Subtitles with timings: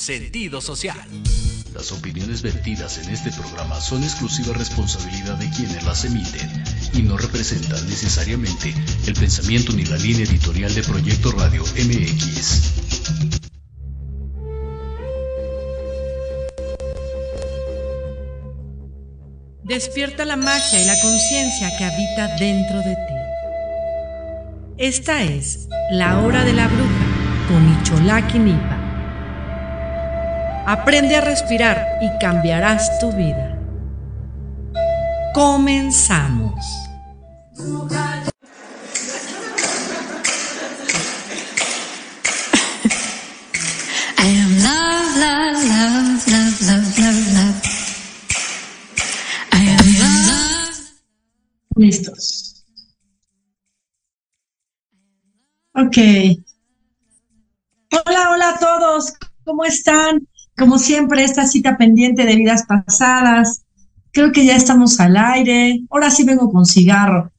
[0.00, 0.98] sentido social.
[1.74, 6.64] Las opiniones vertidas en este programa son exclusiva responsabilidad de quienes las emiten
[6.94, 8.74] y no representan necesariamente
[9.06, 12.62] el pensamiento ni la línea editorial de Proyecto Radio MX.
[19.62, 23.14] Despierta la magia y la conciencia que habita dentro de ti.
[24.78, 28.79] Esta es la hora de la bruja con Icholaki Nipa.
[30.70, 33.58] Aprende a respirar y cambiarás tu vida.
[35.34, 36.64] Comenzamos.
[44.16, 47.58] I am love, love, love, love, love, love, love.
[49.50, 50.78] I am love.
[51.74, 52.64] Listos.
[55.74, 55.96] Ok.
[58.06, 59.14] Hola, hola a todos.
[59.44, 60.28] ¿Cómo están?
[60.56, 63.62] Como siempre, esta cita pendiente de vidas pasadas.
[64.12, 65.82] Creo que ya estamos al aire.
[65.90, 67.32] Ahora sí vengo con cigarro.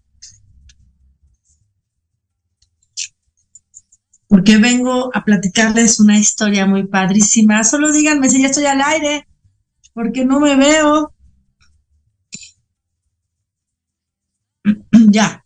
[4.28, 7.64] Porque vengo a platicarles una historia muy padrísima.
[7.64, 9.28] Solo díganme si ya estoy al aire,
[9.94, 11.14] porque no me veo.
[15.10, 15.44] ya.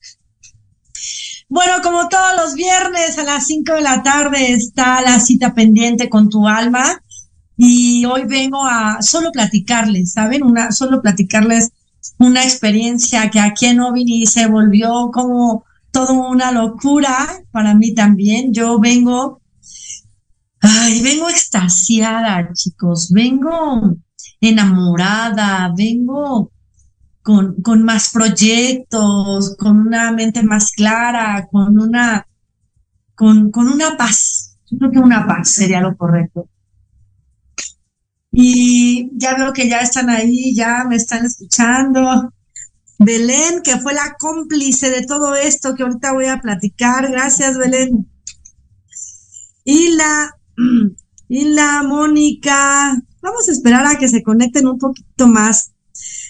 [1.47, 6.09] Bueno, como todos los viernes a las 5 de la tarde está la cita pendiente
[6.09, 7.01] con tu alma
[7.57, 10.43] y hoy vengo a solo platicarles, ¿saben?
[10.43, 11.71] Una, solo platicarles
[12.17, 18.53] una experiencia que aquí en Ovini se volvió como toda una locura para mí también.
[18.53, 19.41] Yo vengo,
[20.59, 23.95] ay, vengo extasiada, chicos, vengo
[24.41, 26.51] enamorada, vengo
[27.21, 32.27] con, con más proyectos, con una mente más clara, con una,
[33.15, 34.57] con, con una paz.
[34.69, 36.49] Yo creo que una paz sería lo correcto.
[38.37, 42.33] Y ya veo que ya están ahí, ya me están escuchando.
[42.99, 47.09] Belén, que fue la cómplice de todo esto que ahorita voy a platicar.
[47.09, 48.09] Gracias, Belén.
[49.63, 50.31] Y la,
[51.29, 53.01] y la Mónica.
[53.21, 55.71] Vamos a esperar a que se conecten un poquito más.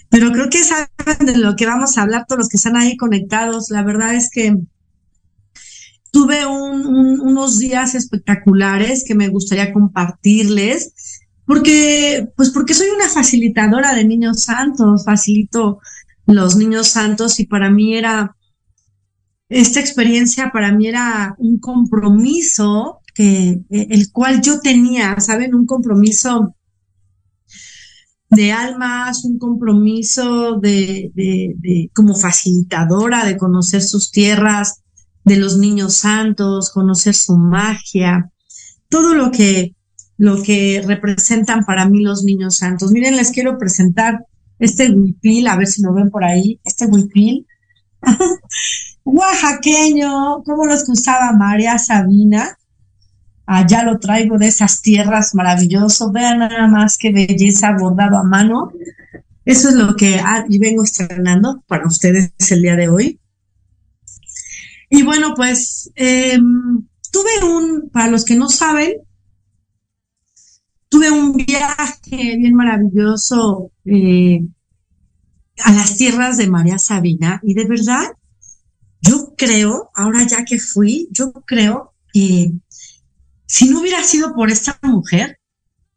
[0.09, 2.95] Pero creo que saben de lo que vamos a hablar todos los que están ahí
[2.97, 3.71] conectados.
[3.71, 4.55] La verdad es que
[6.11, 10.93] tuve un- un- unos días espectaculares que me gustaría compartirles,
[11.45, 15.79] porque, pues porque soy una facilitadora de niños santos, facilito
[16.25, 18.35] los niños santos y para mí era,
[19.49, 25.53] esta experiencia para mí era un compromiso que, eh, el cual yo tenía, ¿saben?
[25.53, 26.55] Un compromiso
[28.29, 34.81] de almas, un compromiso de, de como facilitadora de conocer sus tierras,
[35.25, 38.31] de los niños santos, conocer su magia,
[38.89, 39.74] todo lo que,
[40.17, 42.91] lo que representan para mí los niños santos.
[42.91, 44.25] Miren, les quiero presentar
[44.59, 47.45] este huipil, a ver si lo ven por ahí, este huipil.
[49.03, 50.93] Oaxaqueño, como los que
[51.37, 52.57] María Sabina.
[53.45, 56.11] Allá lo traigo de esas tierras maravilloso.
[56.11, 58.71] Vean nada más qué belleza bordado a mano.
[59.43, 63.19] Eso es lo que ah, y vengo estrenando para ustedes el día de hoy.
[64.89, 66.39] Y bueno, pues eh,
[67.11, 68.93] tuve un, para los que no saben,
[70.95, 74.41] tuve un viaje bien maravilloso eh,
[75.57, 78.13] a las tierras de María Sabina y de verdad,
[79.01, 82.53] yo creo, ahora ya que fui, yo creo que
[83.45, 85.37] si no hubiera sido por esta mujer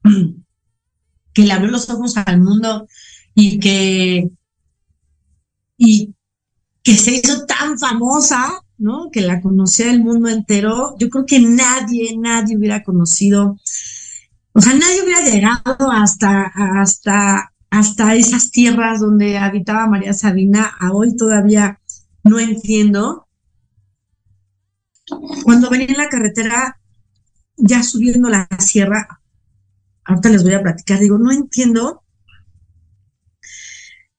[1.33, 2.89] que le abrió los ojos al mundo
[3.35, 4.29] y que
[5.77, 6.13] y
[6.83, 9.11] que se hizo tan famosa, ¿no?
[9.13, 10.97] Que la conocía el mundo entero.
[10.99, 13.61] Yo creo que nadie, nadie hubiera conocido,
[14.53, 20.73] o sea, nadie hubiera llegado hasta, hasta, hasta esas tierras donde habitaba María Sabina.
[20.81, 21.81] A hoy todavía
[22.25, 23.29] no entiendo.
[25.45, 26.81] Cuando venía en la carretera,
[27.57, 29.21] ya subiendo la sierra,
[30.05, 32.03] ahorita les voy a platicar, digo, no entiendo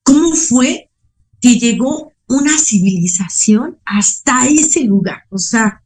[0.03, 0.89] cómo fue
[1.41, 5.24] que llegó una civilización hasta ese lugar.
[5.29, 5.78] O sea,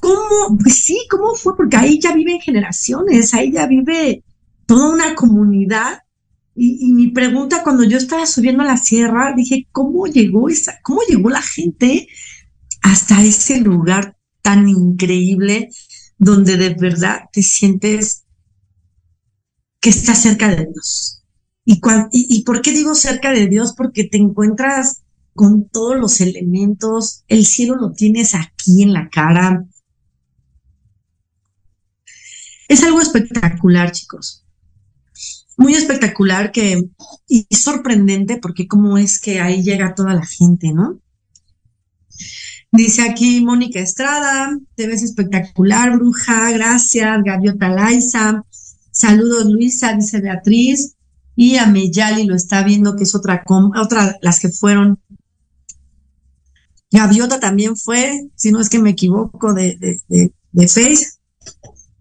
[0.00, 0.56] ¿cómo?
[0.60, 1.56] Pues sí, ¿cómo fue?
[1.56, 4.24] Porque ahí ya viven generaciones, ahí ya vive
[4.66, 6.00] toda una comunidad.
[6.54, 11.30] Y, mi pregunta cuando yo estaba subiendo la sierra, dije, ¿cómo llegó esa, cómo llegó
[11.30, 12.08] la gente
[12.82, 15.70] hasta ese lugar tan increíble
[16.18, 18.24] donde de verdad te sientes
[19.80, 21.22] que estás cerca de Dios?
[21.64, 21.80] ¿Y,
[22.12, 23.72] y, por qué digo cerca de Dios?
[23.76, 25.02] Porque te encuentras
[25.34, 29.64] con todos los elementos, el cielo lo tienes aquí en la cara.
[32.72, 34.46] Es algo espectacular, chicos.
[35.58, 36.88] Muy espectacular que,
[37.28, 40.98] y sorprendente porque cómo es que ahí llega toda la gente, ¿no?
[42.70, 48.42] Dice aquí Mónica Estrada, te ves espectacular, bruja, gracias, Gaviota Laisa.
[48.90, 50.94] Saludos, Luisa, dice Beatriz
[51.36, 53.44] y a Meyali lo está viendo, que es otra,
[53.78, 54.98] otra, las que fueron.
[56.90, 59.76] Gaviota también fue, si no es que me equivoco, de,
[60.08, 61.18] de, de, Face.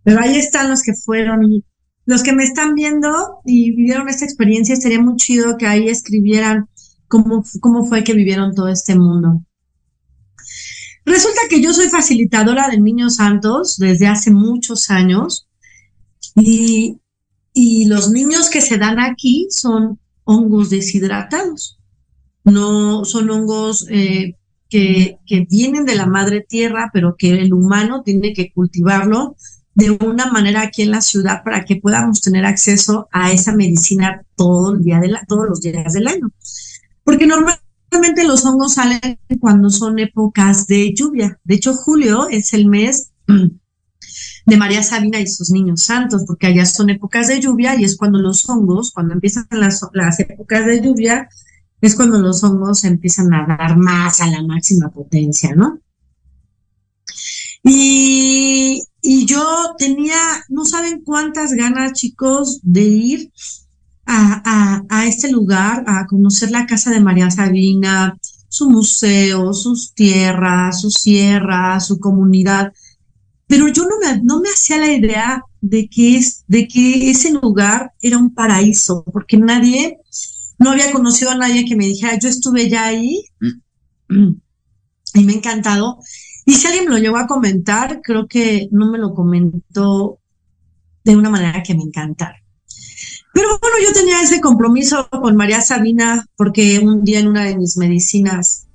[0.04, 1.64] Pero ahí están los que fueron y
[2.06, 6.68] los que me están viendo y vivieron esta experiencia, estaría muy chido que ahí escribieran
[7.08, 9.44] cómo, cómo fue que vivieron todo este mundo.
[11.06, 15.48] Resulta que yo soy facilitadora de niños santos desde hace muchos años
[16.36, 17.02] y
[17.54, 21.80] y los niños que se dan aquí son hongos deshidratados,
[22.44, 24.38] no son hongos eh,
[24.70, 29.36] que, que vienen de la madre tierra, pero que el humano tiene que cultivarlo
[29.74, 34.24] de una manera aquí en la ciudad para que podamos tener acceso a esa medicina
[34.36, 36.32] todo el día de la, todos los días del año.
[37.04, 41.40] Porque normalmente los hongos salen cuando son épocas de lluvia.
[41.44, 43.12] De hecho, julio es el mes
[44.46, 47.98] de María Sabina y sus niños santos, porque allá son épocas de lluvia y es
[47.98, 51.30] cuando los hongos, cuando empiezan las, las épocas de lluvia,
[51.80, 55.80] es cuando los hongos empiezan a dar más a la máxima potencia, ¿no?
[57.64, 58.11] Y
[59.32, 60.18] yo tenía,
[60.50, 63.32] no saben cuántas ganas, chicos, de ir
[64.06, 68.18] a, a, a, este lugar, a conocer la casa de María Sabina,
[68.50, 72.74] su museo, sus tierras, su sierra, su comunidad.
[73.48, 77.32] Pero yo no me, no me hacía la idea de que, es, de que ese
[77.32, 80.00] lugar era un paraíso, porque nadie,
[80.58, 83.24] no había conocido a nadie que me dijera, yo estuve ya ahí
[84.10, 86.00] y me ha encantado.
[86.46, 90.20] Y si alguien me lo llegó a comentar, creo que no me lo comentó
[91.04, 92.42] de una manera que me encantara.
[93.34, 97.58] Pero bueno, yo tenía ese compromiso con María Sabina porque un día en una de
[97.58, 98.68] mis medicinas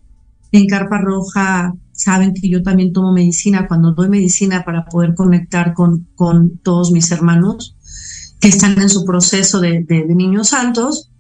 [0.53, 5.75] en Carpa Roja saben que yo también tomo medicina, cuando doy medicina para poder conectar
[5.75, 7.77] con, con todos mis hermanos
[8.41, 11.11] que están en su proceso de, niños santos.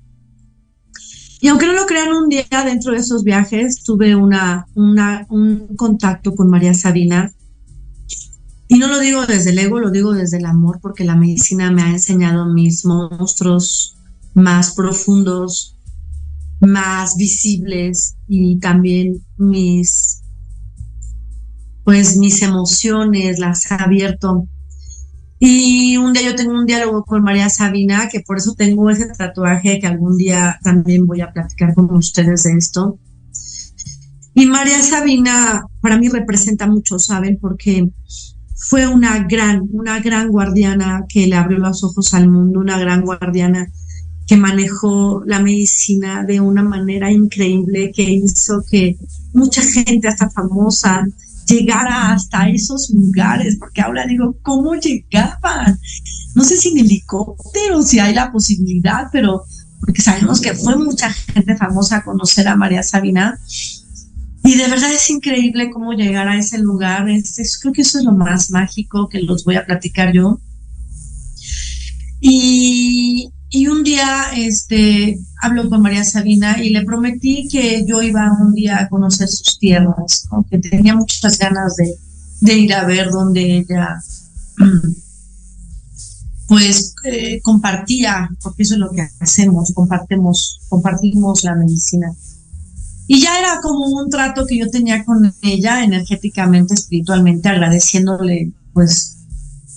[1.40, 6.35] Y aunque no lo crean, un día dentro de esos viajes tuve una, un contacto
[6.35, 7.33] con María Sabina.
[8.69, 11.71] Y no lo digo desde el ego, lo digo desde el amor, porque la medicina
[11.71, 13.97] me ha enseñado mis monstruos
[14.35, 15.76] más profundos,
[16.61, 20.23] más visibles y también mis
[21.87, 24.49] pues mis emociones, las ha abierto.
[25.38, 29.07] Y un día yo tengo un diálogo con María Sabina, que por eso tengo ese
[29.07, 32.99] tatuaje que algún día también voy a platicar con ustedes de esto.
[34.35, 37.38] Y María Sabina para mí representa mucho, ¿saben?
[37.40, 37.88] Porque
[38.55, 43.02] fue una gran, una gran guardiana que le abrió los ojos al mundo, una gran
[43.02, 43.71] guardiana
[44.26, 48.99] que manejó la medicina de una manera increíble, que hizo que
[49.33, 51.07] mucha gente, hasta famosa,
[51.47, 55.79] llegara hasta esos lugares, porque ahora digo, ¿cómo llegaban?
[56.35, 59.45] No sé si en helicóptero, si hay la posibilidad, pero
[59.81, 63.38] porque sabemos que fue mucha gente famosa a conocer a María Sabina.
[64.43, 67.09] Y de verdad es increíble cómo llegar a ese lugar.
[67.09, 70.41] Es, creo que eso es lo más mágico que los voy a platicar yo.
[72.21, 78.33] Y, y un día este, hablo con María Sabina y le prometí que yo iba
[78.41, 80.45] un día a conocer sus tierras, ¿no?
[80.50, 81.97] que tenía muchas ganas de,
[82.41, 84.03] de ir a ver donde ella
[86.49, 92.12] pues eh, compartía, porque eso es lo que hacemos, compartimos, compartimos la medicina.
[93.09, 99.15] Y ya era como un trato que yo tenía con ella energéticamente, espiritualmente, agradeciéndole pues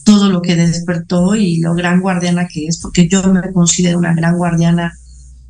[0.09, 4.15] todo lo que despertó y lo gran guardiana que es, porque yo me considero una
[4.15, 4.97] gran guardiana.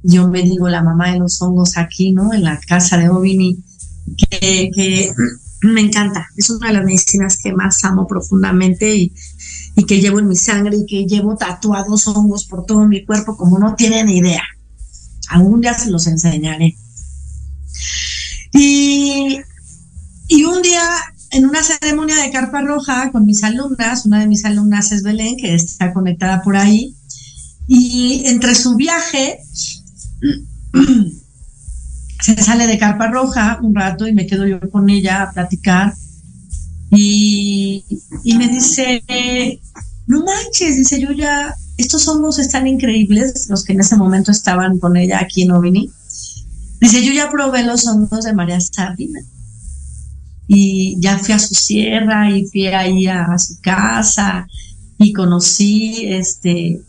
[0.04, 2.34] Yo me digo la mamá de los hongos aquí, ¿no?
[2.34, 3.63] En la casa de Ovini,
[4.18, 5.12] que,
[5.62, 6.28] me encanta.
[6.36, 9.13] Es una de las medicinas que más amo profundamente y,
[9.75, 13.38] y que llevo en mi sangre y que llevo tatuados hongos por todo mi cuerpo,
[13.38, 14.44] como no tienen idea.
[15.30, 16.75] Algún día se los enseñaré.
[18.54, 19.39] Y,
[20.28, 20.84] y un día,
[21.31, 25.38] en una ceremonia de carpa roja con mis alumnas, una de mis alumnas es Belén,
[25.38, 26.95] que está conectada por ahí,
[27.67, 29.39] y entre su viaje
[32.21, 35.93] se sale de carpa roja un rato y me quedo yo con ella a platicar.
[36.91, 37.86] Y,
[38.24, 39.03] y me dice,
[40.07, 44.79] no manches, dice yo ya, estos hongos están increíbles, los que en ese momento estaban
[44.79, 45.91] con ella aquí en Ovini.
[46.81, 49.19] Dice, yo ya probé los hongos de María Sabina.
[50.51, 54.48] Y ya fui a su sierra y fui ahí a, a su casa
[54.98, 56.82] y conocí este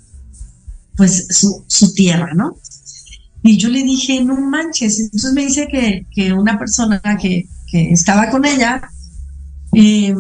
[0.96, 2.56] pues su, su tierra, ¿no?
[3.42, 5.00] Y yo le dije, no manches.
[5.00, 8.82] Entonces me dice que, que una persona que, que estaba con ella,
[9.72, 10.14] eh,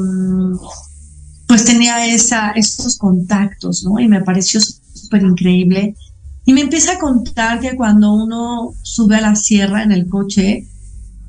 [1.46, 3.98] pues tenía esa, esos contactos, ¿no?
[3.98, 5.94] Y me pareció súper increíble.
[6.46, 10.66] Y me empieza a contar que cuando uno sube a la sierra en el coche,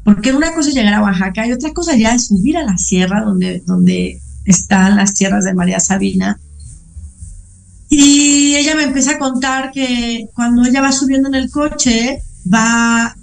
[0.04, 2.78] porque una cosa es llegar a Oaxaca y otra cosa ya es subir a la
[2.78, 6.40] sierra donde, donde están las tierras de María Sabina.
[7.90, 13.16] Y ella me empieza a contar que cuando ella va subiendo en el coche, va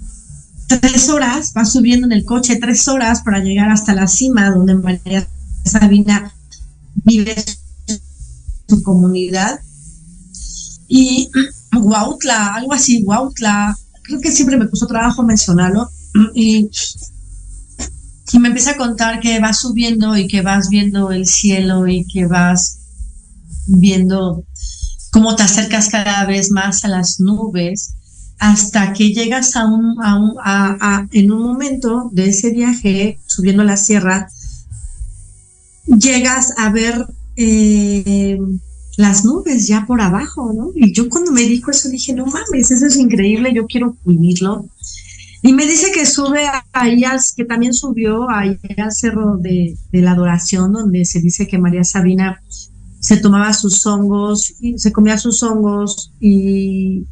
[0.67, 4.75] tres horas, va subiendo en el coche tres horas para llegar hasta la cima donde
[4.75, 5.27] María
[5.65, 6.33] Sabina
[7.03, 7.35] vive
[8.67, 9.59] su comunidad.
[10.87, 11.29] Y
[11.75, 15.89] Huautla, algo así, Huautla, creo que siempre me puso trabajo mencionarlo.
[16.33, 16.69] Y,
[18.39, 22.27] me empieza a contar que vas subiendo y que vas viendo el cielo y que
[22.27, 22.77] vas
[23.67, 24.43] viendo
[25.11, 27.95] cómo te acercas cada vez más a las nubes
[28.37, 33.19] hasta que llegas a un, a un a, a, en un momento de ese viaje
[33.25, 34.29] subiendo la sierra
[35.97, 38.37] llegas a ver eh,
[38.97, 40.71] las nubes ya por abajo, ¿no?
[40.75, 44.65] Y yo cuando me dijo eso dije, no mames, eso es increíble, yo quiero vivirlo.
[45.41, 50.01] Y me dice que sube ahí, al, que también subió ahí al cerro de, de,
[50.01, 52.41] la adoración, donde se dice que María Sabina
[52.99, 57.07] se tomaba sus hongos, y se comía sus hongos y,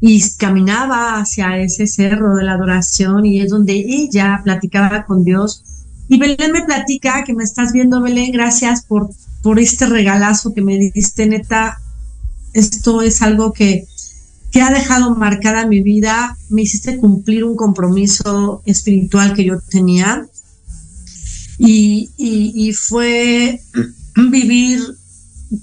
[0.00, 5.64] y caminaba hacia ese cerro de la adoración y es donde ella platicaba con Dios.
[6.08, 9.10] Y Belén me platica que me estás viendo, Belén, gracias por,
[9.42, 11.78] por este regalazo que me diste, neta.
[12.52, 13.86] Esto es algo que,
[14.50, 16.36] que ha dejado marcada mi vida.
[16.48, 20.26] Me hiciste cumplir un compromiso espiritual que yo tenía.
[21.58, 23.60] Y, fue
[24.30, 24.80] vivir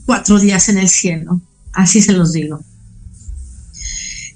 [0.06, 1.40] cuatro días en el cielo,
[1.72, 2.60] así se los digo.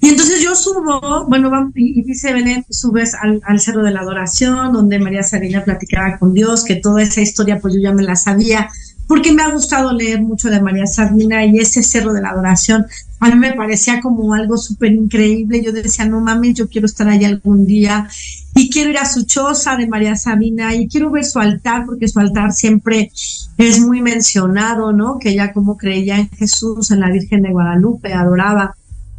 [0.02, 4.72] Y entonces yo subo, bueno, y dice Belén, subes al, al, Cerro de la Adoración,
[4.72, 8.16] donde María Sabina platicaba con Dios, que toda esa historia pues yo ya me la
[8.16, 8.70] sabía,
[9.10, 12.86] porque me ha gustado leer mucho de María Sabina y ese Cerro de la Adoración,
[13.18, 17.08] a mí me parecía como algo súper increíble, yo decía, no mames, yo quiero estar
[17.08, 18.06] ahí algún día
[18.54, 22.06] y quiero ir a su choza de María Sabina y quiero ver su altar, porque
[22.06, 23.10] su altar siempre
[23.58, 25.18] es muy mencionado, ¿no?
[25.18, 28.76] Que ella como creía en Jesús, en la Virgen de Guadalupe, adoraba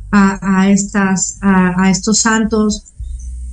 [0.09, 2.93] a, estas, a, a, estos santos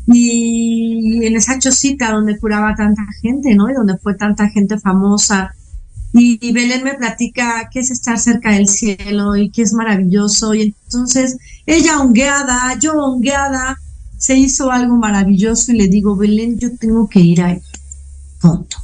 [0.06, 3.68] y en esa chocita donde curaba tanta gente, ¿no?
[3.68, 5.56] Y donde fue tanta gente famosa.
[6.12, 10.54] Y, Belén me platica qué es estar cerca del cielo y qué es maravilloso.
[10.54, 13.78] Y entonces ella hongueada, yo hongueada,
[14.16, 17.60] se hizo algo maravilloso y le digo, Belén, yo tengo que ir ahí.
[18.40, 18.78] Punto.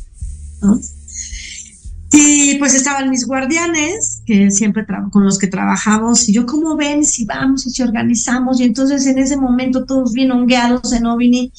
[2.12, 7.04] Y pues estaban mis guardianes, que siempre con los que trabajamos, y yo, ¿cómo ven
[7.04, 8.60] si vamos y si organizamos?
[8.60, 11.52] Y entonces en ese momento todos bien hongueados en Ovini,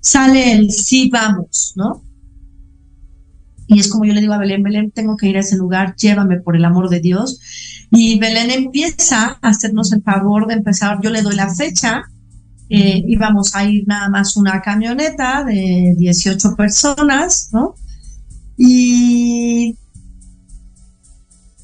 [0.00, 2.02] sale el sí vamos, ¿no?
[3.72, 5.94] Y es como yo le digo a Belén, Belén, tengo que ir a ese lugar,
[5.94, 7.40] llévame por el amor de Dios.
[7.92, 12.02] Y Belén empieza a hacernos el favor de empezar, yo le doy la fecha,
[12.68, 17.76] eh, íbamos a ir nada más una camioneta de 18 personas, ¿no?
[18.56, 19.76] Y,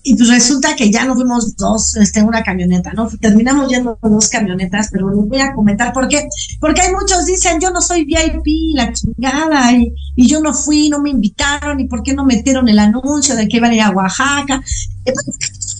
[0.09, 3.09] y pues resulta que ya no fuimos dos, este, una camioneta, ¿no?
[3.21, 6.29] Terminamos yendo dos camionetas, pero les voy a comentar por qué.
[6.61, 10.90] Porque hay muchos dicen, yo no soy VIP, la chingada, y, y yo no fui,
[10.90, 13.81] no me invitaron, y por qué no metieron el anuncio de que iban a ir
[13.81, 14.62] a Oaxaca.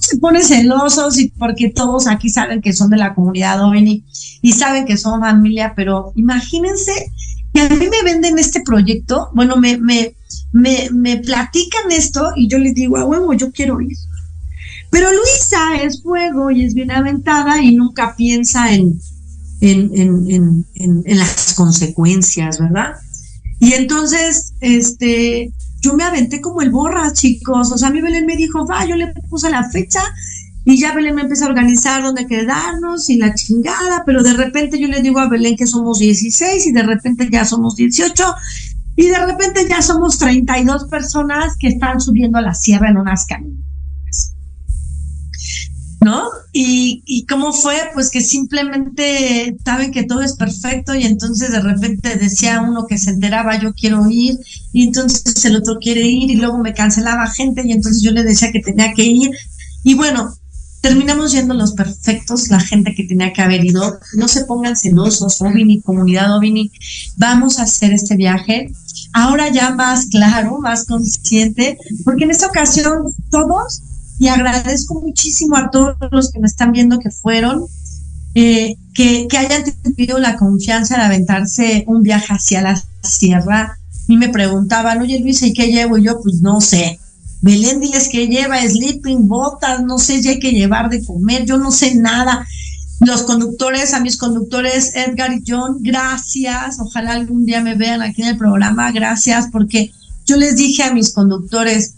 [0.01, 4.05] Se ponen celosos y porque todos aquí saben que son de la comunidad OVNI
[4.43, 7.12] y saben que son familia, pero imagínense
[7.55, 10.17] que a mí me venden este proyecto, bueno, me, me,
[10.51, 13.97] me, me platican esto y yo les digo, a huevo, yo quiero ir.
[14.90, 18.99] Pero Luisa es fuego y es bien aventada y nunca piensa en,
[19.61, 19.90] en,
[20.31, 22.92] en, en, las consecuencias, ¿verdad?
[23.59, 27.72] Y entonces, este, yo me aventé como el borra, chicos.
[27.72, 30.01] O sea, a mí Belén me dijo, va, yo le puse la fecha
[30.64, 34.81] y ya Belén me empezó a organizar dónde quedarnos y la chingada, pero de repente
[34.81, 38.25] yo le digo a Belén que somos 16 y de repente ya somos 18
[38.96, 43.27] y de repente ya somos 32 personas que están subiendo a la sierra en unas
[43.27, 43.65] camionetas.
[46.00, 46.28] ¿No?
[46.52, 51.61] Y, y cómo fue, pues que simplemente saben que todo es perfecto y entonces de
[51.61, 54.38] repente decía uno que se enteraba, yo quiero ir,
[54.72, 58.22] y entonces el otro quiere ir y luego me cancelaba gente y entonces yo le
[58.22, 59.30] decía que tenía que ir.
[59.82, 60.35] Y bueno,
[60.80, 63.98] terminamos yendo los perfectos, la gente que tenía que haber ido.
[64.14, 66.70] No se pongan celosos, Ovini, comunidad Ovini,
[67.16, 68.72] vamos a hacer este viaje.
[69.12, 73.82] Ahora ya más claro, más consciente, porque en esta ocasión todos
[74.18, 77.66] y agradezco muchísimo a todos los que me están viendo que fueron,
[78.35, 83.79] eh, que, que, hayan tenido la confianza de aventarse un viaje hacia la sierra.
[84.09, 85.98] Y me preguntaban, oye Luisa, ¿y qué llevo?
[85.98, 86.98] Y yo, pues no sé.
[87.42, 91.59] Belén, diles que lleva sleeping, botas, no sé si hay que llevar de comer, yo
[91.59, 92.46] no sé nada.
[93.00, 96.79] Los conductores, a mis conductores Edgar y John, gracias.
[96.81, 99.92] Ojalá algún día me vean aquí en el programa, gracias, porque
[100.24, 101.94] yo les dije a mis conductores,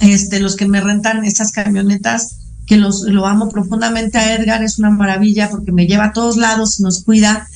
[0.00, 4.78] este, los que me rentan estas camionetas, que los, lo amo profundamente a Edgar, es
[4.78, 7.48] una maravilla porque me lleva a todos lados, nos cuida.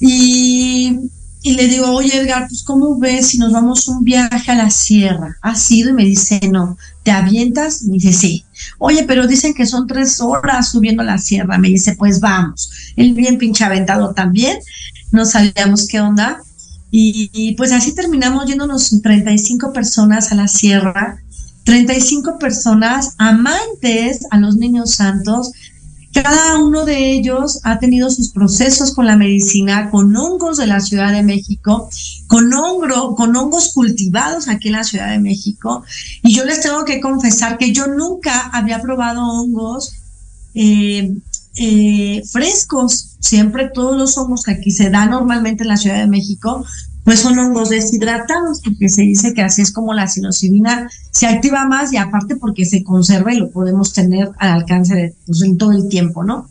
[0.00, 0.98] Y,
[1.42, 4.70] y le digo, oye Edgar, pues ¿cómo ves si nos vamos un viaje a la
[4.70, 5.36] sierra?
[5.42, 5.90] ¿Ha sido?
[5.90, 7.82] Y me dice, no, ¿te avientas?
[7.82, 8.44] Me dice, sí.
[8.78, 11.58] Oye, pero dicen que son tres horas subiendo la sierra.
[11.58, 12.70] Me dice, pues vamos.
[12.96, 14.58] Él bien pinche aventado también.
[15.12, 16.40] No sabíamos qué onda.
[16.90, 21.20] Y, y pues así terminamos yéndonos 35 personas a la sierra
[21.66, 25.50] 35 personas amantes a los niños santos.
[26.12, 30.78] Cada uno de ellos ha tenido sus procesos con la medicina, con hongos de la
[30.78, 31.90] Ciudad de México,
[32.28, 35.84] con, hongro, con hongos cultivados aquí en la Ciudad de México.
[36.22, 39.92] Y yo les tengo que confesar que yo nunca había probado hongos
[40.54, 41.14] eh,
[41.56, 43.16] eh, frescos.
[43.18, 46.64] Siempre todos los hongos que aquí se dan normalmente en la Ciudad de México
[47.06, 51.64] pues son hongos deshidratados, porque se dice que así es como la psilocibina se activa
[51.64, 55.56] más y aparte porque se conserva y lo podemos tener al alcance de pues, en
[55.56, 56.50] todo el tiempo, ¿no?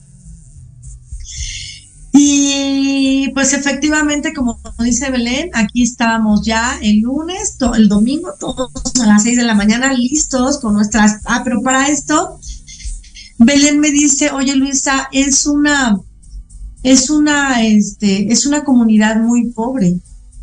[2.13, 9.07] Y pues efectivamente, como dice Belén, aquí estábamos ya el lunes, el domingo, todos a
[9.07, 11.19] las seis de la mañana listos con nuestras...
[11.25, 12.39] Ah, pero para esto,
[13.39, 15.99] Belén me dice, oye Luisa, es una,
[16.81, 19.99] es una, este, es una comunidad muy pobre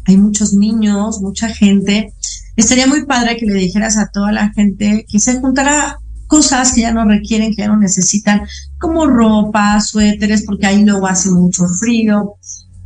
[0.07, 2.13] hay muchos niños, mucha gente.
[2.57, 6.81] Estaría muy padre que le dijeras a toda la gente que se juntara cosas que
[6.81, 8.43] ya no requieren, que ya no necesitan,
[8.79, 12.37] como ropa, suéteres, porque ahí luego hace mucho frío,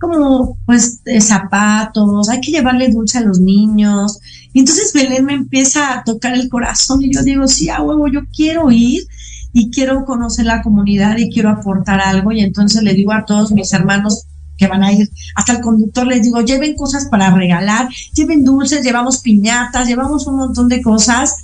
[0.00, 4.18] como pues zapatos, hay que llevarle dulce a los niños.
[4.52, 8.08] Y entonces Belén me empieza a tocar el corazón y yo digo, sí, a huevo,
[8.08, 9.06] yo quiero ir
[9.52, 12.32] y quiero conocer la comunidad y quiero aportar algo.
[12.32, 15.10] Y entonces le digo a todos mis hermanos, que van a ir.
[15.34, 20.36] Hasta el conductor les digo, lleven cosas para regalar, lleven dulces, llevamos piñatas, llevamos un
[20.36, 21.36] montón de cosas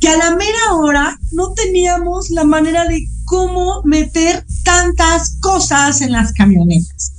[0.00, 6.12] que a la mera hora no teníamos la manera de cómo meter tantas cosas en
[6.12, 7.15] las camionetas.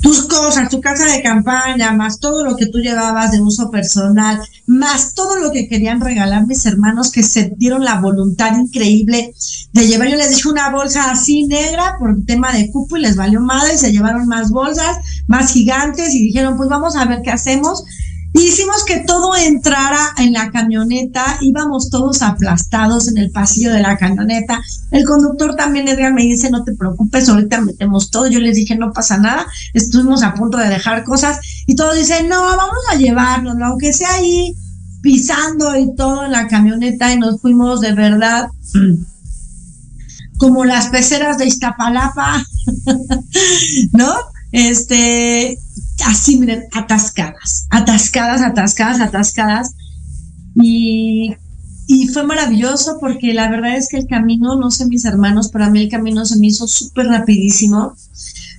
[0.00, 4.40] Tus cosas, tu casa de campaña, más todo lo que tú llevabas de uso personal,
[4.66, 9.34] más todo lo que querían regalar mis hermanos que se dieron la voluntad increíble
[9.72, 10.08] de llevar.
[10.08, 13.76] Yo les dije una bolsa así negra por tema de cupo y les valió madre,
[13.76, 17.84] se llevaron más bolsas, más gigantes y dijeron, pues vamos a ver qué hacemos.
[18.32, 23.80] Y hicimos que todo entrara en la camioneta, íbamos todos aplastados en el pasillo de
[23.80, 24.62] la camioneta.
[24.92, 28.28] El conductor también, Edgar, me dice, no te preocupes, ahorita metemos todo.
[28.28, 32.28] Yo les dije, no pasa nada, estuvimos a punto de dejar cosas y todos dicen,
[32.28, 34.54] no, vamos a llevárnoslo, aunque sea ahí
[35.02, 38.48] pisando y todo en la camioneta y nos fuimos de verdad
[40.40, 42.44] como las peceras de Iztapalapa,
[43.92, 44.14] ¿no?
[44.52, 45.58] Este,
[46.06, 49.74] así, miren, atascadas, atascadas, atascadas, atascadas.
[50.54, 51.34] Y,
[51.86, 55.64] y fue maravilloso porque la verdad es que el camino, no sé mis hermanos, pero
[55.64, 57.94] a mí el camino se me hizo súper rapidísimo,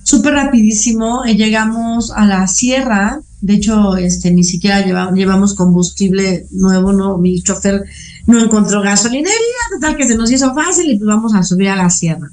[0.04, 1.24] súper rapidísimo.
[1.24, 7.18] Eh, llegamos a la sierra, de hecho, este, ni siquiera lleva- llevamos combustible nuevo, no,
[7.18, 7.84] mi chofer
[8.26, 9.32] no encontró gasolinería,
[9.74, 12.30] total que se nos hizo fácil y pues vamos a subir a la sierra.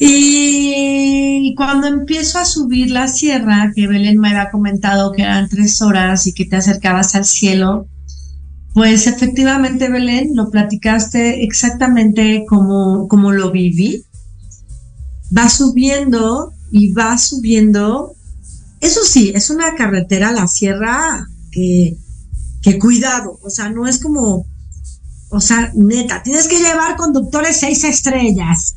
[0.00, 5.80] Y cuando empiezo a subir la sierra, que Belén me había comentado que eran tres
[5.82, 7.86] horas y que te acercabas al cielo,
[8.74, 14.04] pues efectivamente, Belén, lo platicaste exactamente como, como lo viví.
[15.36, 18.14] Va subiendo y va subiendo.
[18.80, 21.96] Eso sí, es una carretera, la sierra, que,
[22.62, 24.46] que cuidado, o sea, no es como,
[25.30, 28.72] o sea, neta, tienes que llevar conductores seis estrellas.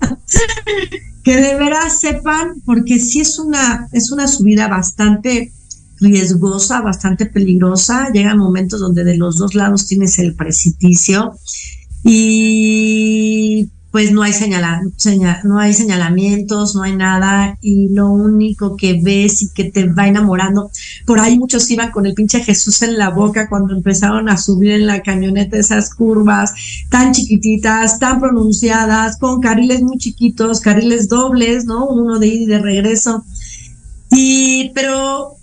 [1.22, 5.52] que de veras sepan, porque sí es una, es una subida bastante
[6.00, 8.10] riesgosa, bastante peligrosa.
[8.12, 11.36] Llegan momentos donde de los dos lados tienes el precipicio
[12.04, 13.51] y
[13.92, 18.98] pues no hay señala, seña- no hay señalamientos, no hay nada y lo único que
[19.02, 20.70] ves y que te va enamorando.
[21.06, 24.70] Por ahí muchos iban con el pinche Jesús en la boca cuando empezaron a subir
[24.72, 26.54] en la camioneta esas curvas
[26.88, 31.86] tan chiquititas, tan pronunciadas, con carriles muy chiquitos, carriles dobles, ¿no?
[31.86, 33.24] Uno de ida y de regreso.
[34.10, 35.34] Y, pero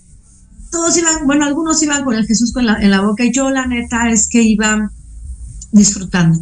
[0.71, 3.51] todos iban, bueno, algunos iban con el Jesús con la- en la boca y yo
[3.51, 4.91] la neta es que iba
[5.71, 6.39] disfrutando.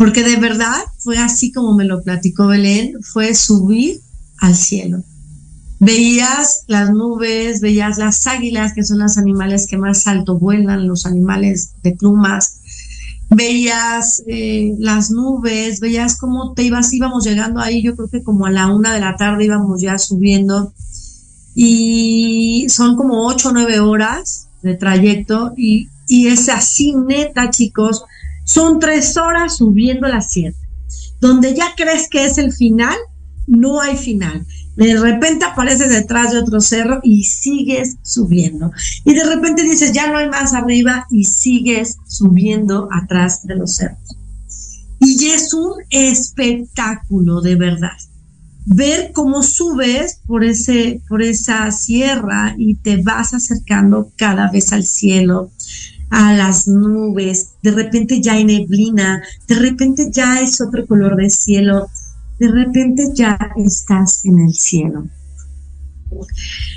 [0.00, 4.00] Porque de verdad fue así como me lo platicó Belén, fue subir
[4.38, 5.02] al cielo.
[5.78, 11.04] Veías las nubes, veías las águilas, que son los animales que más alto vuelan, los
[11.04, 12.60] animales de plumas.
[13.28, 18.46] Veías eh, las nubes, veías cómo te ibas, íbamos llegando ahí, yo creo que como
[18.46, 20.72] a la una de la tarde íbamos ya subiendo
[21.54, 28.02] y son como ocho o nueve horas de trayecto y, y es así neta, chicos.
[28.52, 30.58] Son tres horas subiendo la sierra.
[31.20, 32.96] Donde ya crees que es el final,
[33.46, 34.44] no hay final.
[34.74, 38.72] De repente apareces detrás de otro cerro y sigues subiendo.
[39.04, 43.76] Y de repente dices, ya no hay más arriba y sigues subiendo atrás de los
[43.76, 44.16] cerros.
[44.98, 47.96] Y es un espectáculo de verdad
[48.66, 54.84] ver cómo subes por ese por esa sierra y te vas acercando cada vez al
[54.84, 55.50] cielo
[56.10, 61.30] a las nubes de repente ya hay neblina de repente ya es otro color de
[61.30, 61.88] cielo
[62.38, 65.06] de repente ya estás en el cielo.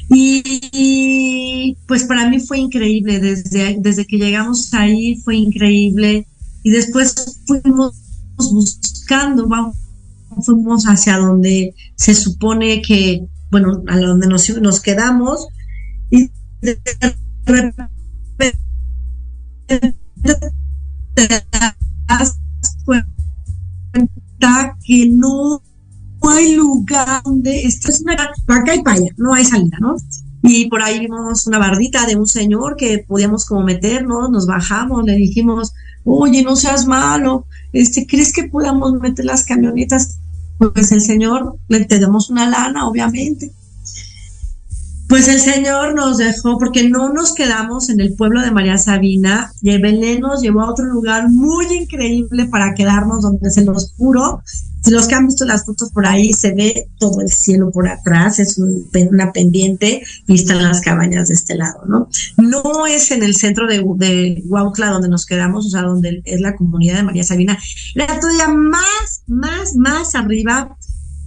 [0.10, 6.28] Y, pues para mí fue increíble desde desde que llegamos ahí fue increíble
[6.62, 7.96] y después fuimos
[8.36, 9.76] buscando vamos
[10.41, 15.48] fuimos hacia donde se supone que, bueno, a donde nos, nos quedamos
[16.10, 16.30] y
[16.62, 16.80] de
[17.46, 18.62] repente
[19.67, 21.30] te
[22.08, 22.38] das
[22.86, 25.62] cuenta que no
[26.21, 29.95] hay lugar donde esto es una acá y allá, no hay salida, ¿no?
[30.41, 35.06] Y por ahí vimos una bardita de un señor que podíamos como meternos, nos bajamos,
[35.06, 35.73] le dijimos,
[36.04, 40.19] oye, no seas malo, este, ¿crees que podamos meter las camionetas?
[40.58, 43.52] Pues el señor, le tenemos una lana, obviamente.
[45.13, 49.54] Pues el señor nos dejó, porque no nos quedamos en el pueblo de María Sabina,
[49.62, 54.41] y Belén nos llevó a otro lugar muy increíble para quedarnos, donde se los juro,
[54.84, 57.88] si los que han visto las fotos por ahí, se ve todo el cielo por
[57.88, 62.08] atrás, es un, una pendiente y están las cabañas de este lado, ¿no?
[62.38, 66.56] No es en el centro de, de donde nos quedamos, o sea, donde es la
[66.56, 67.60] comunidad de María Sabina,
[67.93, 70.76] era todavía más, más, más arriba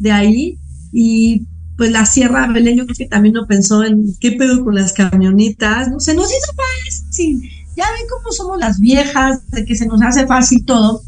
[0.00, 0.58] de ahí
[0.92, 1.46] y
[1.76, 4.92] pues la Sierra Belén yo creo que también no pensó en qué pedo con las
[4.92, 7.42] camionetas, no se nos hizo fácil,
[7.76, 11.02] ya ven cómo somos las viejas, de que se nos hace fácil todo.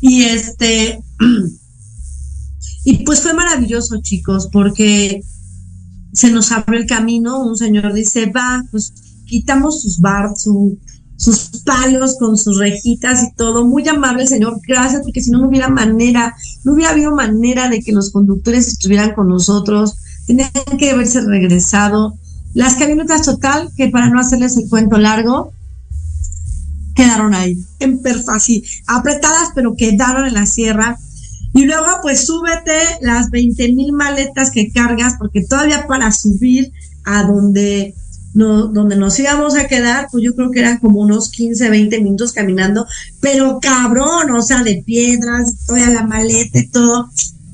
[0.00, 1.02] Y este,
[2.84, 5.22] y pues fue maravilloso, chicos, porque
[6.12, 8.94] se nos abrió el camino, un señor dice, va, pues
[9.26, 10.78] quitamos sus bar, su,
[11.16, 15.48] sus palos con sus rejitas y todo, muy amable señor, gracias, porque si no, no
[15.48, 20.90] hubiera manera, no hubiera habido manera de que los conductores estuvieran con nosotros, tenían que
[20.90, 22.14] haberse regresado.
[22.54, 25.52] Las camionetas total, que para no hacerles el cuento largo,
[26.94, 30.98] quedaron ahí, en perfasí, apretadas, pero quedaron en la sierra.
[31.52, 36.72] Y luego, pues súbete las 20 mil maletas que cargas, porque todavía para subir
[37.04, 37.94] a donde,
[38.36, 42.02] no, donde nos íbamos a quedar, pues yo creo que eran como unos 15, 20
[42.02, 42.86] minutos caminando,
[43.18, 47.08] pero cabrón, o sea, de piedras, toda la maleta y todo.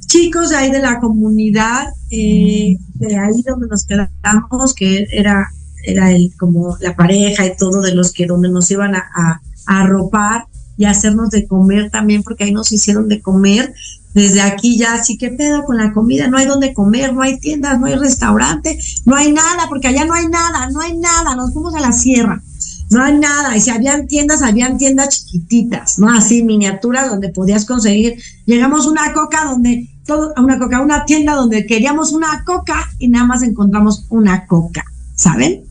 [0.08, 5.46] chicos ahí de la comunidad, eh, de ahí donde nos quedamos, que era,
[5.84, 9.40] era el, como la pareja y todo de los que donde nos iban a, a,
[9.66, 13.72] a arropar y hacernos de comer también, porque ahí nos hicieron de comer.
[14.14, 17.38] Desde aquí ya, así que pedo con la comida, no hay donde comer, no hay
[17.38, 21.34] tiendas, no hay restaurante, no hay nada, porque allá no hay nada, no hay nada,
[21.34, 22.42] nos fuimos a la sierra,
[22.90, 26.10] no hay nada, y si habían tiendas, habían tiendas chiquititas, ¿no?
[26.10, 28.16] Así, miniaturas donde podías conseguir.
[28.44, 32.90] Llegamos a una coca donde, todo, a una coca, una tienda donde queríamos una coca
[32.98, 35.64] y nada más encontramos una coca, ¿saben?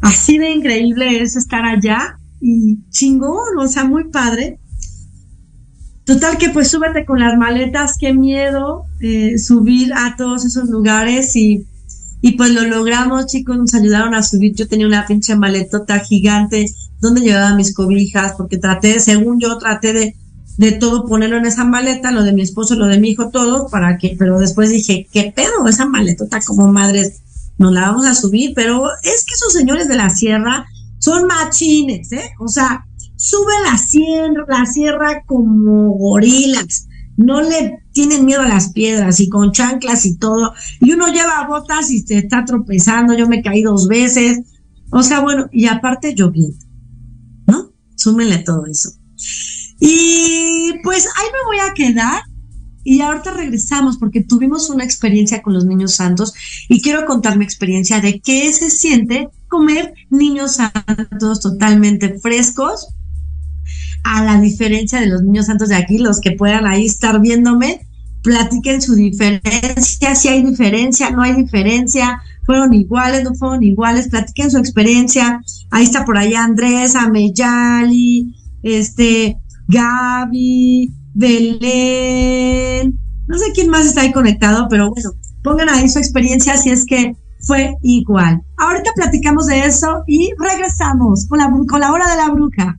[0.00, 4.58] Así de increíble es estar allá y chingón, o sea, muy padre.
[6.06, 11.34] Total que pues súbete con las maletas, qué miedo eh, subir a todos esos lugares
[11.34, 11.66] y,
[12.20, 14.54] y pues lo logramos, chicos, nos ayudaron a subir.
[14.54, 16.66] Yo tenía una pinche maletota gigante
[17.00, 20.14] donde llevaba mis cobijas, porque traté, según yo, traté de,
[20.58, 23.68] de todo ponerlo en esa maleta, lo de mi esposo, lo de mi hijo, todo,
[23.68, 25.66] para que, pero después dije, ¿qué pedo?
[25.68, 27.20] Esa maletota como madres,
[27.58, 30.66] nos la vamos a subir, pero es que esos señores de la sierra
[30.98, 32.30] son machines, ¿eh?
[32.38, 32.85] O sea,
[33.26, 36.86] sube la sierra, como gorilas,
[37.16, 41.46] no le tienen miedo a las piedras y con chanclas y todo, y uno lleva
[41.48, 44.40] botas y se está tropezando, yo me caí dos veces,
[44.90, 46.64] o sea, bueno, y aparte lloviendo,
[47.48, 47.72] ¿no?
[47.96, 48.90] Súmenle todo eso.
[49.80, 52.22] Y pues ahí me voy a quedar
[52.84, 56.32] y ahorita regresamos porque tuvimos una experiencia con los niños santos
[56.68, 62.94] y quiero contar mi experiencia de qué se siente comer niños santos totalmente frescos,
[64.06, 67.86] a la diferencia de los niños santos de aquí, los que puedan ahí estar viéndome,
[68.22, 74.50] platiquen su diferencia, si hay diferencia, no hay diferencia, fueron iguales, no fueron iguales, platiquen
[74.50, 75.40] su experiencia.
[75.70, 84.12] Ahí está por allá Andrés, Ameyali, este, Gaby, Belén, no sé quién más está ahí
[84.12, 85.10] conectado, pero bueno,
[85.42, 88.40] pongan ahí su experiencia si es que fue igual.
[88.56, 92.78] Ahorita platicamos de eso y regresamos con la, con la hora de la bruja.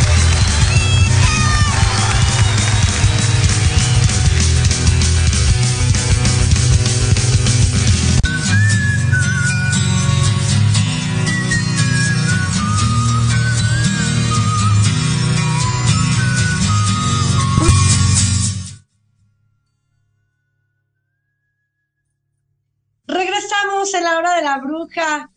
[24.51, 25.29] La bruja.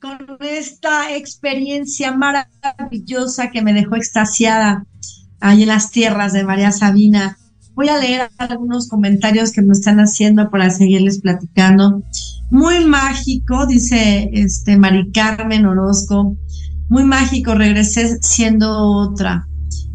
[0.00, 4.84] con esta experiencia maravillosa que me dejó extasiada
[5.38, 7.38] ahí en las tierras de María Sabina.
[7.74, 12.02] Voy a leer algunos comentarios que me están haciendo para seguirles platicando.
[12.50, 16.36] Muy mágico, dice este Mari Carmen Orozco.
[16.88, 19.46] Muy mágico, regresé siendo otra.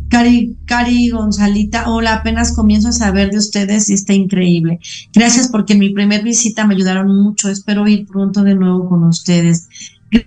[0.09, 4.79] Cari, Cari Gonzalita, hola, apenas comienzo a saber de ustedes y está increíble.
[5.13, 7.49] Gracias porque en mi primer visita me ayudaron mucho.
[7.49, 9.67] Espero ir pronto de nuevo con ustedes.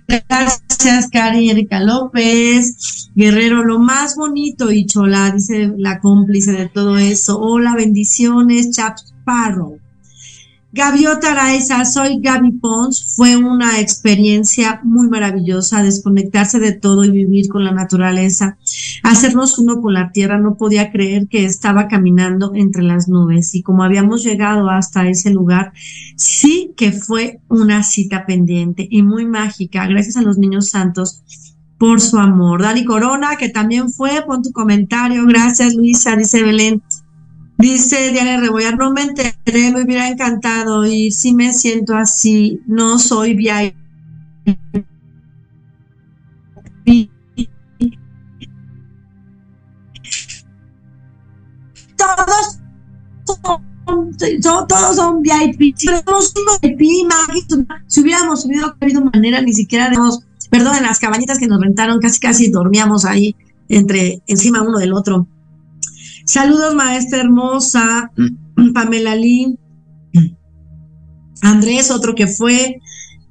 [0.07, 3.09] Gracias, Cari Erika López.
[3.15, 7.39] Guerrero, lo más bonito, y Chola, dice la cómplice de todo eso.
[7.39, 9.77] Hola, bendiciones, Chaparro.
[10.73, 13.15] Gaviota Araiza, soy Gaby Pons.
[13.17, 18.57] Fue una experiencia muy maravillosa desconectarse de todo y vivir con la naturaleza,
[19.03, 20.39] hacernos uno con la tierra.
[20.39, 25.31] No podía creer que estaba caminando entre las nubes y como habíamos llegado hasta ese
[25.31, 25.73] lugar,
[26.15, 29.85] sí que fue una cita pendiente y muy mágica.
[29.87, 31.21] Gracias a los niños santos
[31.77, 32.61] por su amor.
[32.61, 35.25] Dani Corona, que también fue, pon tu comentario.
[35.25, 36.81] Gracias, Luisa, dice Belén.
[37.61, 42.97] Dice Diana Rebollar, no me enteré, me hubiera encantado y si me siento así, no
[42.97, 43.75] soy VIP.
[51.95, 52.59] Todos
[53.27, 53.67] son,
[54.67, 55.77] todos son VIP.
[55.77, 57.11] Si tenemos un VIP,
[57.85, 61.61] si hubiéramos subido de habido manera, ni siquiera tenemos, perdón, en las cabañitas que nos
[61.61, 63.35] rentaron, casi casi dormíamos ahí
[63.69, 65.27] entre encima uno del otro.
[66.25, 68.73] Saludos, maestra hermosa, mm.
[68.73, 69.57] Pamela Lee,
[71.41, 72.79] Andrés, otro que fue.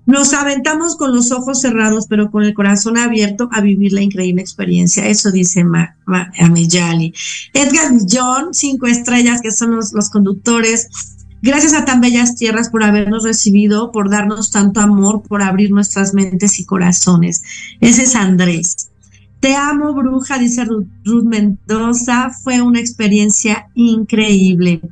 [0.07, 4.43] Nos aventamos con los ojos cerrados, pero con el corazón abierto a vivir la increíble
[4.43, 5.07] experiencia.
[5.07, 5.97] Eso dice Ma,
[6.39, 7.15] Ameyali.
[7.55, 10.89] Edgar John, cinco estrellas, que son los, los conductores.
[11.43, 16.13] Gracias a tan bellas tierras por habernos recibido, por darnos tanto amor, por abrir nuestras
[16.13, 17.43] mentes y corazones.
[17.81, 18.90] Ese es Andrés.
[19.41, 22.31] Te amo, bruja, dice Ruth, Mendoza.
[22.31, 24.83] Fue una experiencia increíble.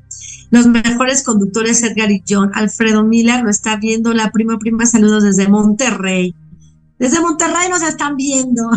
[0.51, 2.51] Los mejores conductores, Edgar y John.
[2.55, 4.15] Alfredo Miller lo está viendo.
[4.15, 6.35] La prima, prima, saludos desde Monterrey.
[6.99, 8.71] Desde Monterrey nos están viendo.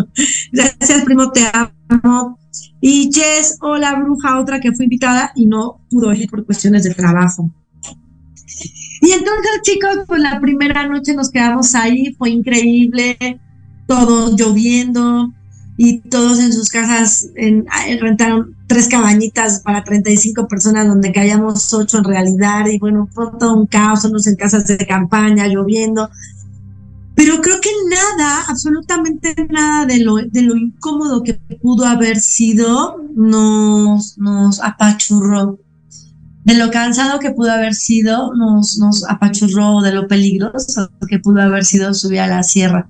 [0.52, 1.44] Gracias, primo, te
[1.88, 2.38] amo.
[2.80, 6.94] Y Jess, hola, bruja, otra que fue invitada y no pudo ir por cuestiones de
[6.94, 7.48] trabajo.
[9.00, 13.40] Y entonces, chicos, pues la primera noche nos quedamos ahí, fue increíble
[13.92, 15.30] todo lloviendo
[15.76, 17.66] y todos en sus casas en,
[18.00, 23.54] rentaron tres cabañitas para 35 personas donde caíamos ocho en realidad y bueno, fue todo
[23.54, 26.08] un caos, unos en casas de campaña, lloviendo.
[27.14, 32.96] Pero creo que nada, absolutamente nada de lo, de lo incómodo que pudo haber sido
[33.14, 35.58] nos, nos apachurró.
[36.44, 41.42] De lo cansado que pudo haber sido, nos, nos apachurró, de lo peligroso que pudo
[41.42, 42.88] haber sido subir a la sierra.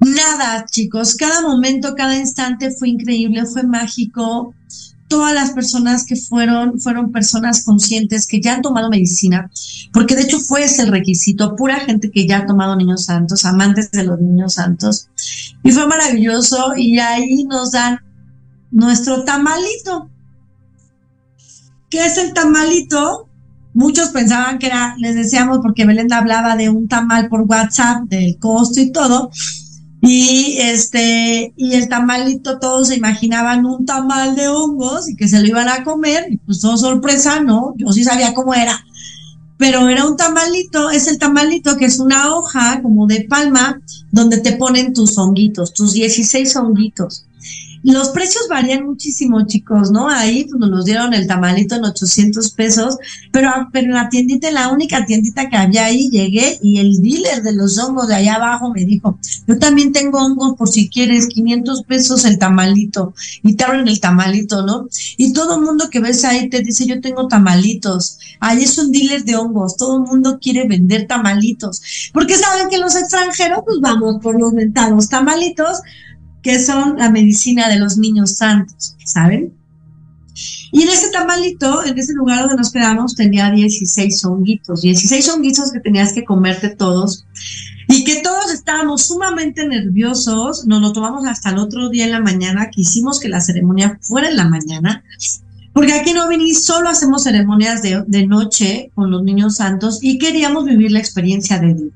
[0.00, 4.54] Nada, chicos, cada momento, cada instante fue increíble, fue mágico.
[5.08, 9.48] Todas las personas que fueron, fueron personas conscientes que ya han tomado medicina,
[9.92, 13.44] porque de hecho fue ese el requisito, pura gente que ya ha tomado niños santos,
[13.44, 15.08] amantes de los niños santos.
[15.62, 18.00] Y fue maravilloso y ahí nos dan
[18.72, 20.10] nuestro tamalito.
[21.88, 23.28] ¿Qué es el tamalito?
[23.74, 28.38] Muchos pensaban que era, les decíamos, porque Belenda hablaba de un tamal por WhatsApp, del
[28.38, 29.30] costo y todo,
[30.06, 35.40] y este, y el tamalito, todos se imaginaban un tamal de hongos y que se
[35.40, 37.74] lo iban a comer, y pues todo sorpresa, ¿no?
[37.76, 38.84] Yo sí sabía cómo era.
[39.58, 43.80] Pero era un tamalito, es el tamalito que es una hoja como de palma
[44.12, 47.24] donde te ponen tus honguitos, tus 16 honguitos.
[47.82, 50.08] Los precios varían muchísimo, chicos, ¿no?
[50.08, 52.96] Ahí pues, nos dieron el tamalito en 800 pesos,
[53.32, 57.00] pero, pero en la tiendita, en la única tiendita que había ahí, llegué y el
[57.02, 60.88] dealer de los hongos de allá abajo me dijo, yo también tengo hongos por si
[60.88, 64.88] quieres, 500 pesos el tamalito, y te abren el tamalito, ¿no?
[65.16, 68.18] Y todo el mundo que ves ahí te dice, yo tengo tamalitos.
[68.40, 72.78] Ahí es un dealer de hongos, todo el mundo quiere vender tamalitos, porque saben que
[72.78, 75.80] los extranjeros, pues vamos por los mentados tamalitos,
[76.46, 79.52] que son la medicina de los niños santos, ¿saben?
[80.70, 85.72] Y en ese tamalito, en ese lugar donde nos quedamos, tenía 16 honguitos, 16 honguitos
[85.72, 87.26] que tenías que comerte todos
[87.88, 92.20] y que todos estábamos sumamente nerviosos, nos lo tomamos hasta el otro día en la
[92.20, 95.02] mañana, quisimos que la ceremonia fuera en la mañana,
[95.72, 100.18] porque aquí no venís, solo hacemos ceremonias de, de noche con los niños santos y
[100.18, 101.92] queríamos vivir la experiencia de Dios.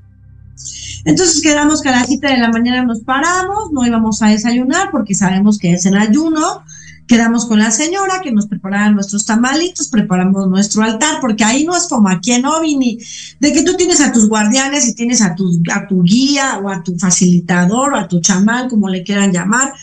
[1.05, 4.91] Entonces quedamos que a las 7 de la mañana nos paramos, no íbamos a desayunar
[4.91, 6.63] porque sabemos que es el ayuno,
[7.07, 11.75] quedamos con la señora que nos preparaba nuestros tamalitos, preparamos nuestro altar, porque ahí no
[11.75, 12.99] es como aquí en Ovini,
[13.39, 16.69] de que tú tienes a tus guardianes y tienes a tu, a tu guía o
[16.69, 19.73] a tu facilitador o a tu chamán, como le quieran llamar.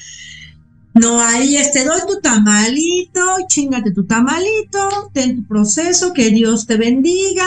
[0.95, 6.77] No, ahí este, doy tu tamalito, chingate tu tamalito, ten tu proceso, que Dios te
[6.77, 7.45] bendiga,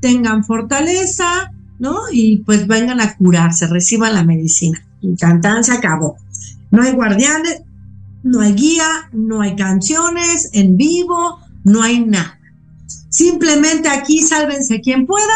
[0.00, 1.50] tengan fortaleza,
[1.84, 2.00] ¿no?
[2.10, 4.82] Y pues vengan a curarse, reciban la medicina.
[5.02, 6.16] Y cantan, se acabó.
[6.70, 7.60] No hay guardianes,
[8.22, 12.40] no hay guía, no hay canciones en vivo, no hay nada.
[13.10, 15.34] Simplemente aquí sálvense quien pueda.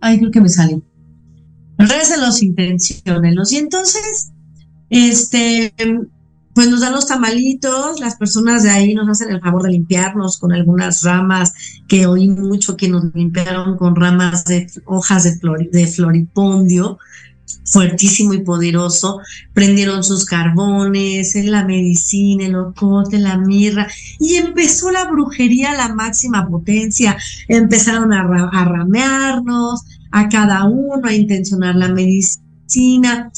[0.00, 0.82] Ay, creo que me salió.
[1.76, 3.52] Recen los intenciones.
[3.52, 4.32] Y entonces,
[4.88, 5.74] este,
[6.54, 10.38] pues nos dan los tamalitos, las personas de ahí nos hacen el favor de limpiarnos
[10.38, 11.52] con algunas ramas,
[11.88, 16.98] que oí mucho que nos limpiaron con ramas de hojas de, floripondio,
[17.64, 19.20] fuertísimo y poderoso,
[19.54, 23.88] prendieron sus carbones, la medicina, el ocote, la mirra,
[24.18, 27.16] y empezó la brujería a la máxima potencia,
[27.48, 28.20] empezaron a,
[28.52, 33.30] a ramearnos, a cada uno, a intencionar la medicina,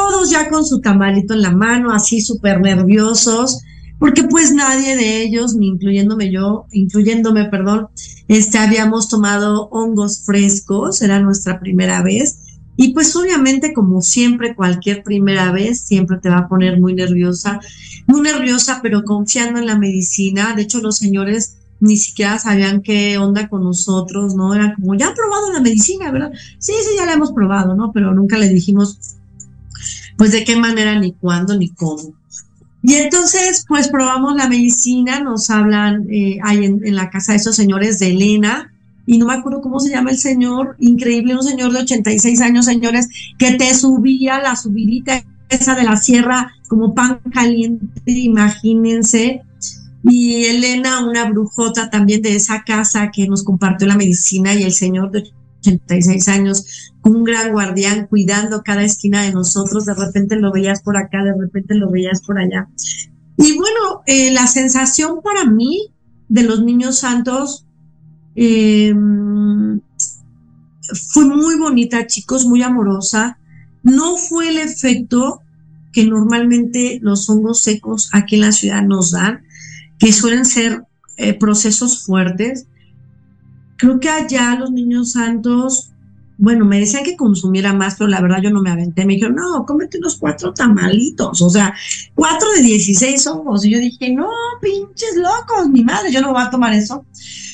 [0.00, 3.60] todos ya con su tamalito en la mano, así súper nerviosos,
[3.98, 7.88] porque pues nadie de ellos, ni incluyéndome yo, incluyéndome, perdón,
[8.26, 12.38] este, habíamos tomado hongos frescos, era nuestra primera vez,
[12.76, 17.60] y pues obviamente, como siempre, cualquier primera vez siempre te va a poner muy nerviosa,
[18.06, 20.54] muy nerviosa, pero confiando en la medicina.
[20.56, 24.54] De hecho, los señores ni siquiera sabían qué onda con nosotros, ¿no?
[24.54, 26.32] Era como, ya han probado la medicina, ¿verdad?
[26.58, 27.92] Sí, sí, ya la hemos probado, ¿no?
[27.92, 29.18] Pero nunca le dijimos,
[30.20, 32.12] pues, de qué manera, ni cuándo, ni cómo.
[32.82, 37.56] Y entonces, pues, probamos la medicina, nos hablan eh, ahí en, la casa de esos
[37.56, 38.70] señores de Elena,
[39.06, 42.66] y no me acuerdo cómo se llama el señor, increíble, un señor de 86 años,
[42.66, 43.08] señores,
[43.38, 49.40] que te subía la subidita esa de la sierra como pan caliente, imagínense.
[50.04, 54.72] Y Elena, una brujota también de esa casa que nos compartió la medicina y el
[54.74, 60.52] señor de 86 años, un gran guardián cuidando cada esquina de nosotros, de repente lo
[60.52, 62.68] veías por acá, de repente lo veías por allá.
[63.36, 65.92] Y bueno, eh, la sensación para mí
[66.28, 67.66] de los niños santos
[68.34, 68.94] eh,
[71.08, 73.38] fue muy bonita, chicos, muy amorosa.
[73.82, 75.42] No fue el efecto
[75.92, 79.42] que normalmente los hongos secos aquí en la ciudad nos dan,
[79.98, 80.84] que suelen ser
[81.16, 82.66] eh, procesos fuertes.
[83.80, 85.90] Creo que allá los niños santos,
[86.36, 89.06] bueno, me decían que consumiera más, pero la verdad yo no me aventé.
[89.06, 91.74] Me dijeron, no, cómete unos cuatro tamalitos, o sea,
[92.14, 93.64] cuatro de 16 hongos.
[93.64, 94.28] Y yo dije, no,
[94.60, 97.06] pinches locos, mi madre, yo no voy a tomar eso.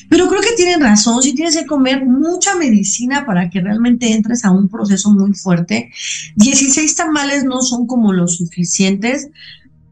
[0.09, 4.45] Pero creo que tienen razón, si tienes que comer mucha medicina para que realmente entres
[4.45, 5.91] a un proceso muy fuerte.
[6.37, 9.31] 16 tamales no son como los suficientes.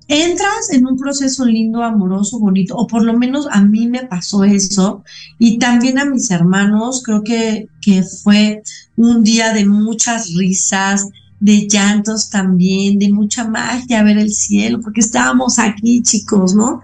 [0.09, 4.45] Entras en un proceso lindo, amoroso, bonito, o por lo menos a mí me pasó
[4.45, 5.03] eso,
[5.39, 8.63] y también a mis hermanos, creo que, que fue
[8.97, 11.09] un día de muchas risas,
[11.41, 16.83] de llantos también, de mucha magia, ver el cielo, porque estábamos aquí, chicos, ¿no?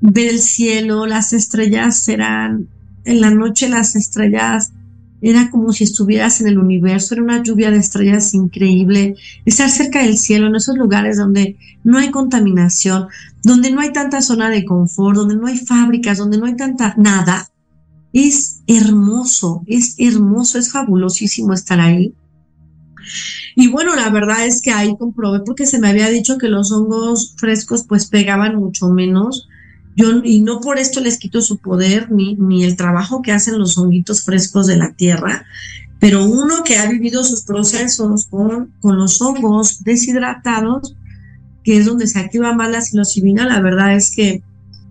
[0.00, 2.68] ver el cielo, las estrellas eran,
[3.04, 4.72] en la noche las estrellas,
[5.20, 10.02] era como si estuvieras en el universo, era una lluvia de estrellas increíble, estar cerca
[10.02, 13.08] del cielo, en esos lugares donde no hay contaminación,
[13.42, 16.94] donde no hay tanta zona de confort, donde no hay fábricas, donde no hay tanta
[16.96, 17.50] nada.
[18.12, 22.14] Es hermoso, es hermoso, es fabulosísimo estar ahí.
[23.56, 26.70] Y bueno, la verdad es que ahí comprobé porque se me había dicho que los
[26.72, 29.47] hongos frescos pues pegaban mucho menos
[30.24, 33.76] y no por esto les quito su poder ni, ni el trabajo que hacen los
[33.76, 35.44] honguitos frescos de la tierra,
[35.98, 40.94] pero uno que ha vivido sus procesos con, con los hongos deshidratados,
[41.64, 44.42] que es donde se activa más la psilocibina, la verdad es que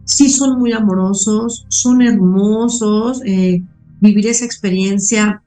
[0.03, 3.63] sí son muy amorosos, son hermosos, eh,
[4.01, 5.41] vivir esa experiencia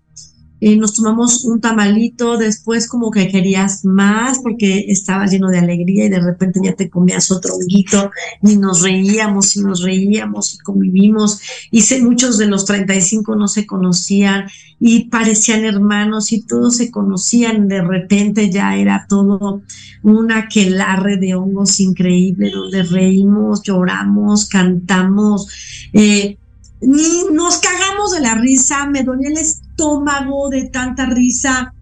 [0.60, 6.06] eh, nos tomamos un tamalito, después como que querías más porque estaba lleno de alegría
[6.06, 8.10] y de repente ya te comías otro honguito
[8.42, 11.40] y nos reíamos y nos reíamos y convivimos.
[11.70, 14.46] Y sé, muchos de los 35 no se conocían
[14.78, 19.62] y parecían hermanos y todos se conocían, de repente ya era todo
[20.02, 25.48] un aquelarre de hongos increíble donde reímos, lloramos, cantamos,
[25.92, 26.38] eh,
[26.80, 29.36] nos cagamos de la risa, me dolía el
[29.80, 31.72] estómago de tanta risa,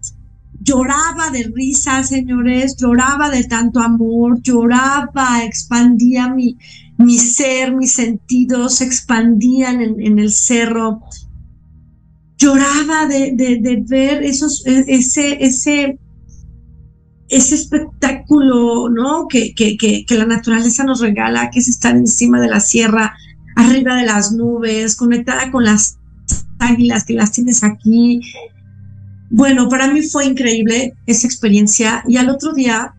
[0.61, 6.57] lloraba de risa, señores, lloraba de tanto amor, lloraba, expandía mi,
[6.97, 11.01] mi ser, mis sentidos se expandían en, el cerro,
[12.37, 15.99] lloraba de, de, ver esos, e, ese, ese,
[17.27, 19.27] ese espectáculo, ¿no?
[19.27, 23.13] Que, que, que, que la naturaleza nos regala, que es estar encima de la sierra,
[23.57, 25.98] arriba de las nubes, conectada con las
[26.59, 28.21] águilas que las tienes aquí.
[29.29, 32.93] Bueno, para mí fue increíble esa experiencia y al otro día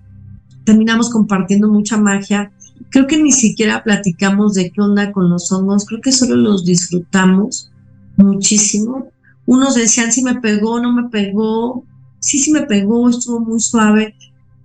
[0.65, 2.53] terminamos compartiendo mucha magia.
[2.91, 6.65] Creo que ni siquiera platicamos de qué onda con los hongos, creo que solo los
[6.65, 7.71] disfrutamos
[8.17, 9.09] muchísimo.
[9.47, 11.85] Unos decían si me pegó, no me pegó,
[12.21, 14.15] sí, sí me pegó, estuvo muy suave,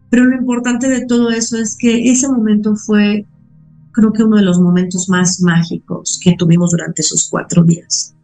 [0.09, 3.25] pero lo importante de todo eso es que ese momento fue,
[3.91, 8.14] creo que uno de los momentos más mágicos que tuvimos durante esos cuatro días.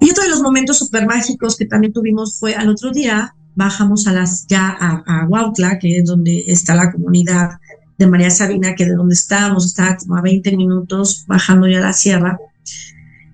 [0.00, 4.06] Y otro de los momentos súper mágicos que también tuvimos fue al otro día, bajamos
[4.06, 7.58] a las, ya a, a Huautla, que es donde está la comunidad
[7.98, 11.92] de María Sabina, que de donde estábamos, estaba como a 20 minutos bajando ya la
[11.92, 12.38] sierra.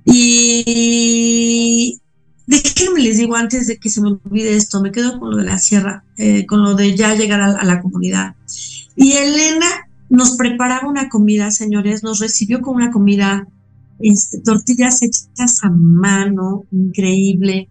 [0.05, 2.01] Y
[2.47, 5.45] déjenme les digo antes de que se me olvide esto, me quedo con lo de
[5.45, 8.35] la sierra, eh, con lo de ya llegar a, a, la comunidad.
[8.97, 9.67] Y Elena
[10.09, 13.47] nos preparaba una comida, señores, nos recibió con una comida,
[14.01, 17.69] este, tortillas hechas a mano, increíble,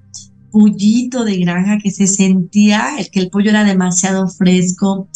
[0.51, 5.07] pollito de granja que se sentía, el que el pollo era demasiado fresco,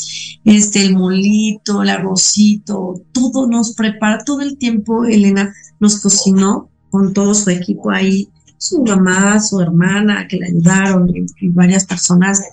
[0.44, 7.14] este, el molito, el arrocito, todo nos prepara, todo el tiempo Elena nos cocinó con
[7.14, 8.30] todo su equipo ahí
[8.62, 12.44] su mamá, su hermana, que le ayudaron y, varias personas.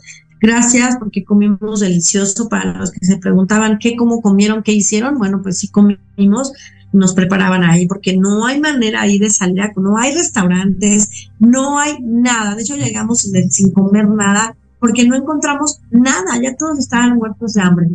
[0.40, 5.18] Gracias porque comimos delicioso para los que se preguntaban qué, cómo comieron, qué hicieron.
[5.18, 6.52] Bueno, pues sí comimos,
[6.92, 11.78] nos preparaban ahí porque no hay manera ahí de salir, a, no hay restaurantes, no
[11.78, 12.54] hay nada.
[12.54, 17.62] De hecho, llegamos sin comer nada porque no encontramos nada, ya todos estaban muertos de
[17.62, 17.88] hambre.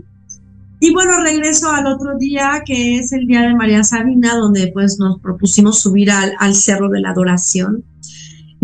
[0.80, 4.98] Y bueno, regreso al otro día, que es el día de María Sabina, donde pues
[5.00, 7.86] nos propusimos subir al, al Cerro de la Adoración.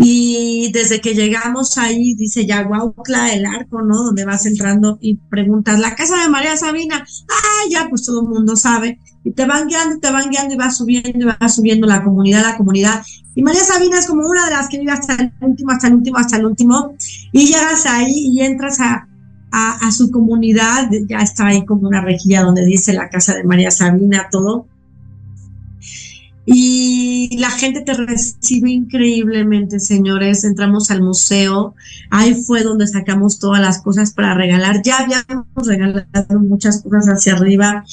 [0.02, 4.04] Y desde que llegamos ahí, dice Yaguaucla, el arco, ¿no?
[4.04, 7.04] Donde vas entrando y preguntas, la casa de María Sabina.
[7.28, 8.98] Ah, ya, pues todo el mundo sabe.
[9.24, 12.40] Y te van guiando, te van guiando y vas subiendo y vas subiendo la comunidad,
[12.42, 13.02] la comunidad.
[13.34, 15.94] Y María Sabina es como una de las que vive hasta el último, hasta el
[15.96, 16.94] último, hasta el último.
[17.32, 19.06] Y llegas ahí y entras a,
[19.52, 20.88] a, a su comunidad.
[21.10, 24.66] Ya está ahí como una rejilla donde dice la casa de María Sabina, todo
[26.52, 30.42] y la gente te recibe increíblemente, señores.
[30.42, 31.76] Entramos al museo,
[32.10, 34.82] ahí fue donde sacamos todas las cosas para regalar.
[34.82, 37.84] Ya habíamos regalado muchas cosas hacia arriba,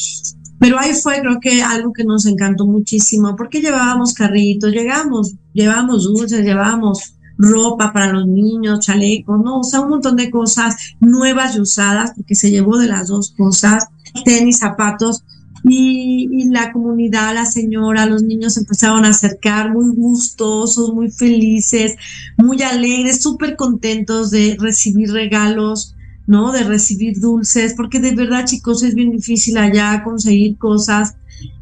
[0.59, 6.05] pero ahí fue creo que algo que nos encantó muchísimo, porque llevábamos carritos, llegamos, llevábamos
[6.05, 11.55] dulces, llevábamos ropa para los niños, chalecos, no, o sea, un montón de cosas nuevas
[11.55, 13.85] y usadas, porque se llevó de las dos cosas,
[14.25, 15.23] tenis, zapatos,
[15.63, 21.95] y, la comunidad, la señora, los niños empezaron a acercar muy gustosos, muy felices,
[22.37, 25.95] muy alegres, súper contentos de recibir regalos,
[26.25, 26.51] ¿no?
[26.51, 31.15] De recibir dulces, porque de verdad, chicos, es bien difícil allá conseguir cosas.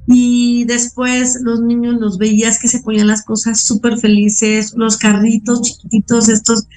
[0.07, 5.61] Y después los niños los veías que se ponían las cosas súper felices, los carritos
[5.63, 6.67] chiquititos, estos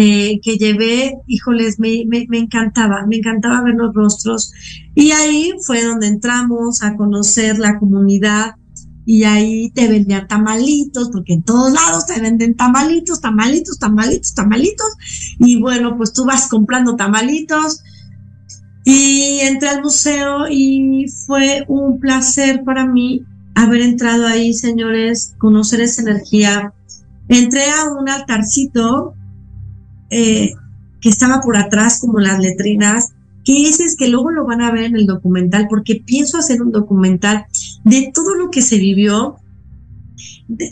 [0.00, 4.52] eh, que llevé, híjoles, me, me, encantaba, me encantaba ver los rostros.
[4.94, 8.54] Y ahí fue donde entramos a conocer la comunidad
[9.04, 14.86] y ahí te vendían tamalitos, porque en todos lados te venden tamalitos, tamalitos, tamalitos, tamalitos.
[15.40, 17.82] Y bueno, pues tú vas comprando tamalitos.
[18.84, 23.24] Y entré al museo y fue un placer para mí
[23.56, 26.72] haber entrado ahí, señores, conocer esa energía.
[27.28, 29.16] Entré a un altarcito
[30.10, 30.52] eh,
[31.00, 33.12] que estaba por atrás como las letrinas,
[33.44, 36.60] que ese es que luego lo van a ver en el documental, porque pienso hacer
[36.60, 37.46] un documental
[37.84, 39.36] de todo lo que se vivió.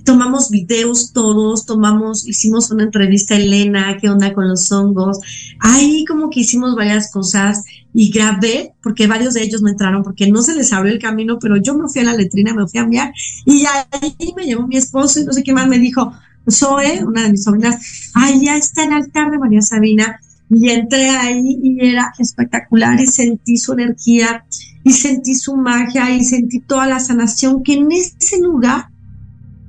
[0.05, 5.19] tomamos videos todos, tomamos, hicimos una entrevista a Elena, qué onda con los hongos.
[5.61, 7.65] Ahí como que hicimos varias cosas
[7.95, 11.39] y grabé, porque varios de ellos no entraron, porque no se les abrió el camino,
[11.39, 13.13] pero yo me fui a la letrina, me fui a mirar
[13.47, 16.13] y ahí me llevó mi esposo y no sé qué más me dijo,
[16.51, 20.21] Zoe, una de mis sobrinas, allá está el altar de María Sabina.
[20.49, 24.45] Y entré ahí y era espectacular y sentí su energía
[24.85, 28.89] y sentí su magia y sentí toda la sanación que en ese lugar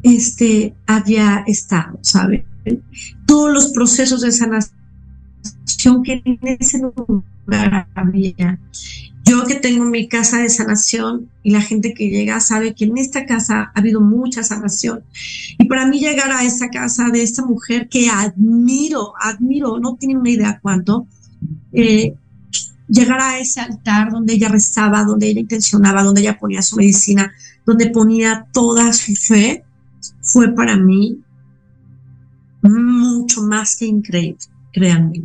[0.04, 2.46] este, había estado, ¿sabe?
[3.26, 8.60] Todos los procesos de sanación que en ese lugar había.
[9.28, 12.98] Yo que tengo mi casa de sanación y la gente que llega sabe que en
[12.98, 15.04] esta casa ha habido mucha sanación.
[15.58, 20.18] Y para mí llegar a esta casa de esta mujer que admiro, admiro, no tiene
[20.18, 21.08] una idea cuánto,
[21.74, 22.14] eh,
[22.88, 27.34] llegar a ese altar donde ella rezaba, donde ella intencionaba, donde ella ponía su medicina,
[27.66, 29.66] donde ponía toda su fe,
[30.22, 31.20] fue para mí
[32.62, 34.38] mucho más que increíble,
[34.72, 35.24] créanme.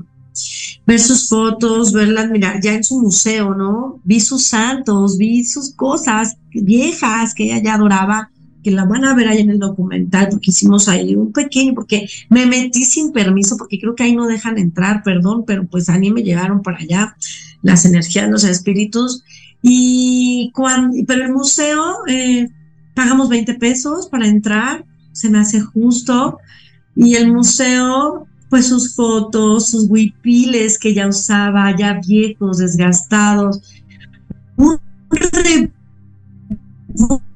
[0.87, 4.01] Ver sus fotos, verlas, mira, ya en su museo, ¿no?
[4.05, 8.30] Vi sus santos, vi sus cosas viejas que ella ya adoraba,
[8.62, 12.09] que la van a ver ahí en el documental, porque hicimos ahí un pequeño, porque
[12.28, 15.99] me metí sin permiso, porque creo que ahí no dejan entrar, perdón, pero pues a
[15.99, 17.16] mí me llegaron para allá
[17.62, 19.24] las energías, los espíritus,
[19.62, 22.49] y cuando, pero el museo, eh,
[22.95, 26.39] pagamos 20 pesos para entrar, se me hace justo,
[26.95, 33.63] y el museo pues sus fotos, sus huipiles que ya usaba, ya viejos, desgastados,
[34.59, 34.79] un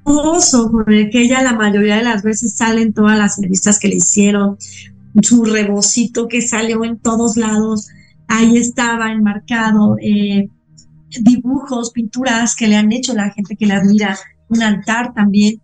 [0.04, 3.88] rebozo con el que ella la mayoría de las veces salen todas las revistas que
[3.88, 4.58] le hicieron,
[5.22, 7.88] su rebocito que salió en todos lados,
[8.28, 10.50] ahí estaba enmarcado, eh,
[11.22, 14.18] dibujos, pinturas que le han hecho la gente que la admira,
[14.50, 15.62] un altar también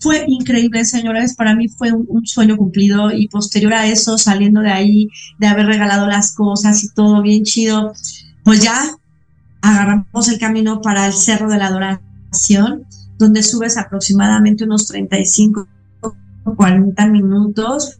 [0.00, 1.34] fue increíble, señores.
[1.34, 5.66] Para mí fue un, sueño cumplido y posterior a eso, saliendo de ahí, de haber
[5.66, 7.92] regalado las cosas y todo bien chido,
[8.42, 8.74] pues ya
[9.60, 12.84] agarramos el camino para el Cerro de la Adoración,
[13.18, 15.68] donde subes aproximadamente unos 35,
[16.56, 17.98] 40 minutos.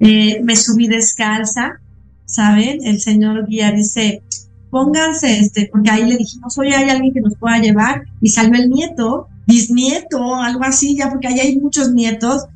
[0.00, 1.80] Eh, me subí descalza,
[2.26, 2.84] ¿saben?
[2.84, 4.22] El señor guía dice,
[4.70, 8.60] pónganse, este, porque ahí le dijimos, oye, hay alguien que nos pueda llevar, y salió
[8.60, 12.46] el nieto, bisnieto, algo así, ya porque ahí hay muchos nietos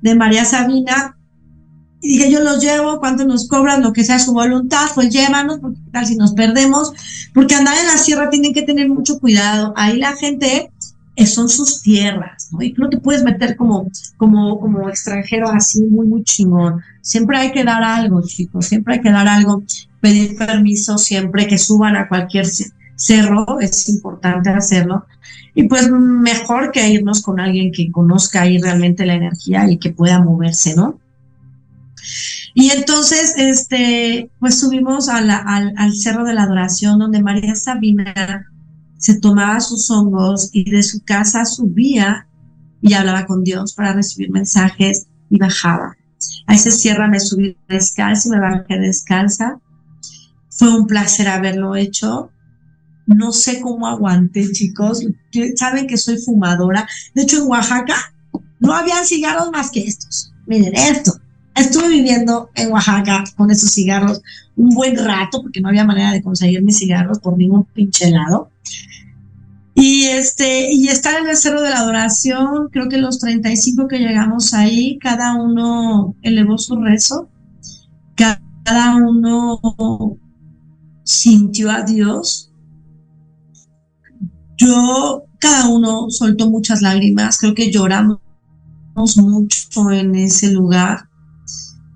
[0.00, 1.16] de María Sabina.
[2.00, 5.58] Y dije, yo los llevo, cuánto nos cobran, lo que sea su voluntad, pues llévanos,
[5.60, 6.92] porque tal si nos perdemos,
[7.32, 9.72] porque andar en la sierra tienen que tener mucho cuidado.
[9.76, 10.72] Ahí la gente
[11.14, 12.62] eh, son sus tierras, ¿no?
[12.62, 16.80] Y no te puedes meter como, como, como extranjero así, muy, muy chingón.
[17.02, 19.62] Siempre hay que dar algo, chicos, siempre hay que dar algo,
[20.00, 22.46] pedir permiso siempre que suban a cualquier
[23.02, 25.06] cerro, es importante hacerlo.
[25.54, 29.90] Y pues mejor que irnos con alguien que conozca ahí realmente la energía y que
[29.90, 30.98] pueda moverse, ¿no?
[32.54, 38.46] Y entonces, este, pues subimos al, al Cerro de la Adoración, donde María Sabina
[38.98, 42.26] se tomaba sus hongos y de su casa subía
[42.80, 45.96] y hablaba con Dios para recibir mensajes y bajaba.
[46.46, 49.58] A ese sierra me subí descalza y me bajé descalza.
[50.50, 52.30] Fue un placer haberlo hecho
[53.06, 55.04] no sé cómo aguanté, chicos.
[55.56, 56.88] Saben que soy fumadora.
[57.14, 58.14] De hecho, en Oaxaca
[58.60, 60.32] no habían cigarros más que estos.
[60.46, 61.18] Miren, esto.
[61.54, 64.22] Estuve viviendo en Oaxaca con estos cigarros
[64.56, 68.50] un buen rato porque no había manera de conseguir mis cigarros por ningún pinche lado.
[69.74, 73.98] Y este, y estar en el Cerro de la Adoración, creo que los 35 que
[73.98, 77.28] llegamos ahí, cada uno elevó su rezo,
[78.14, 79.60] cada uno
[81.02, 82.51] sintió a Dios
[84.62, 88.20] yo, cada uno soltó muchas lágrimas, creo que lloramos
[88.94, 91.08] mucho en ese lugar.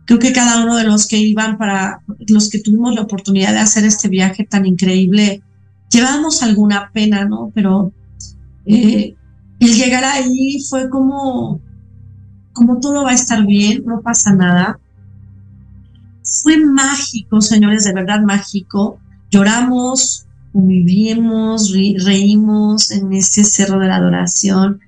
[0.06, 3.58] Creo que cada uno de los que iban para, los que tuvimos la oportunidad de
[3.58, 5.42] hacer este viaje tan increíble,
[5.90, 7.50] llevábamos alguna pena, ¿no?
[7.54, 7.92] Pero
[8.66, 9.14] eh,
[9.58, 11.60] el llegar ahí fue como,
[12.52, 14.78] como todo va a estar bien, no pasa nada.
[16.42, 19.00] Fue mágico, señores, de verdad mágico.
[19.30, 20.25] Lloramos,
[20.56, 21.70] convivimos,
[22.02, 24.80] reímos en ese cerro de la adoración.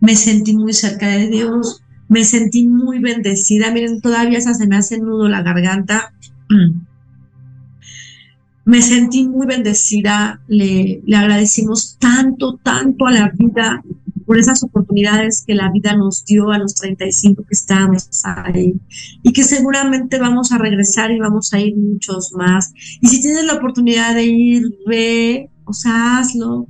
[0.00, 3.70] Me sentí muy cerca de Dios, me sentí muy bendecida.
[3.70, 6.14] Miren, todavía se me hace nudo la garganta.
[8.62, 13.82] Me sentí muy bendecida, le, le agradecimos tanto, tanto a la vida
[14.30, 18.80] por esas oportunidades que la vida nos dio a los 35 que estábamos ahí
[19.24, 22.72] y que seguramente vamos a regresar y vamos a ir muchos más.
[23.00, 26.68] Y si tienes la oportunidad de ir, ve, o sea, hazlo.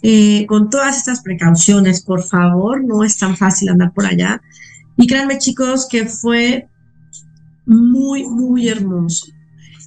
[0.00, 4.40] Eh, con todas estas precauciones, por favor, no es tan fácil andar por allá.
[4.96, 6.68] Y créanme chicos que fue
[7.66, 9.26] muy, muy hermoso.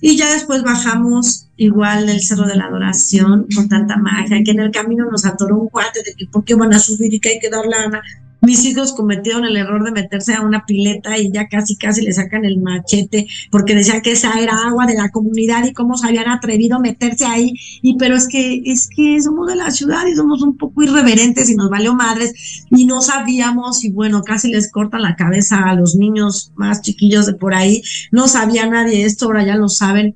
[0.02, 4.60] Y ya después bajamos igual del Cerro de la Adoración con tanta magia, que en
[4.60, 7.30] el camino nos atoró un cuate de que por qué van a subir y que
[7.30, 8.02] hay que dar lana.
[8.42, 12.14] Mis hijos cometieron el error de meterse a una pileta y ya casi casi le
[12.14, 16.08] sacan el machete porque decían que esa era agua de la comunidad y cómo se
[16.08, 17.54] habían atrevido a meterse ahí.
[17.82, 21.50] Y pero es que es que somos de la ciudad y somos un poco irreverentes
[21.50, 25.76] y nos valió madres y no sabíamos y bueno, casi les cortan la cabeza a
[25.76, 27.82] los niños más chiquillos de por ahí.
[28.12, 30.16] No sabía nadie esto, ahora ya lo saben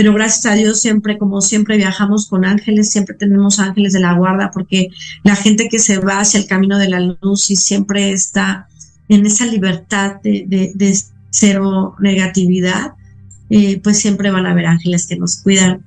[0.00, 4.14] pero gracias a Dios siempre, como siempre, viajamos con ángeles, siempre tenemos ángeles de la
[4.14, 4.88] guarda, porque
[5.24, 8.66] la gente que se va hacia el camino de la luz y siempre está
[9.10, 10.98] en esa libertad de,
[11.28, 12.94] cero negatividad,
[13.50, 15.84] eh, pues siempre van a haber ángeles que nos cuidan.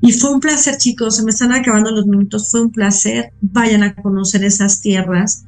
[0.00, 3.82] Y fue un placer, chicos, se me están acabando los minutos, fue un placer, vayan
[3.82, 5.42] a conocer esas tierras.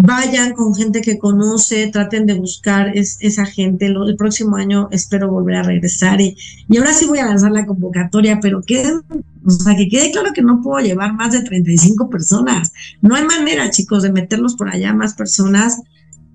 [0.00, 3.86] Vayan con gente que conoce, traten de buscar esa gente.
[3.86, 6.36] el próximo año espero volver a regresar y,
[6.76, 8.84] ahora sí voy a lanzar la convocatoria, pero que,
[9.44, 12.72] o sea, que quede claro que no puedo llevar más de 35 personas.
[13.02, 15.82] No hay manera, chicos, de meterlos por allá más personas,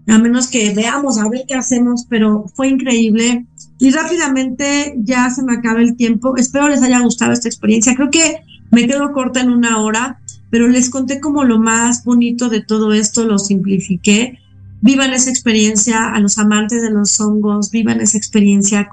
[0.07, 3.45] a menos que veamos a ver qué hacemos, pero fue increíble.
[3.79, 6.35] Y rápidamente ya se me acaba el tiempo.
[6.35, 7.95] Espero les haya gustado esta experiencia.
[7.95, 8.41] Creo que
[8.71, 10.19] me quedo corta en una hora
[10.53, 14.37] pero les conté como lo más bonito de todo esto, lo simplifiqué.
[14.81, 18.87] Vivan esa experiencia a los amantes de los hongos, vivan esa experiencia,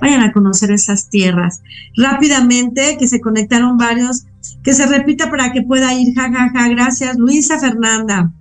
[0.00, 1.62] vayan a conocer esas tierras.
[1.96, 4.24] Rápidamente, que se conectaron varios,
[4.64, 6.68] que se repita para que pueda ir, jajaja, ja, ja.
[6.70, 8.32] gracias Luisa Fernanda.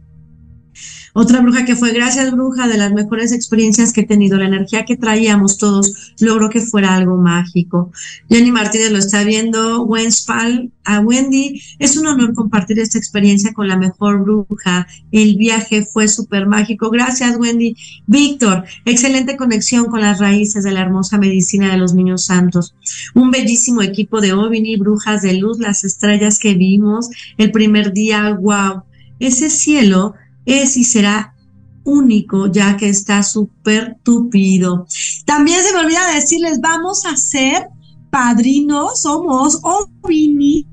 [1.17, 4.83] Otra bruja que fue, gracias bruja, de las mejores experiencias que he tenido, la energía
[4.83, 7.89] que traíamos todos logró que fuera algo mágico.
[8.29, 13.69] Jenny Martínez lo está viendo, Wenspal, a Wendy, es un honor compartir esta experiencia con
[13.69, 14.87] la mejor bruja.
[15.13, 16.89] El viaje fue súper mágico.
[16.89, 17.77] Gracias, Wendy.
[18.07, 22.75] Víctor, excelente conexión con las raíces de la hermosa medicina de los niños santos.
[23.13, 28.33] Un bellísimo equipo de OVNI, brujas de luz, las estrellas que vimos el primer día.
[28.33, 28.83] Wow.
[29.17, 30.15] Ese cielo
[30.45, 31.35] es y será
[31.83, 34.87] único, ya que está súper tupido.
[35.25, 37.67] También se me olvida decirles, vamos a ser
[38.09, 40.65] padrinos, somos OVNI,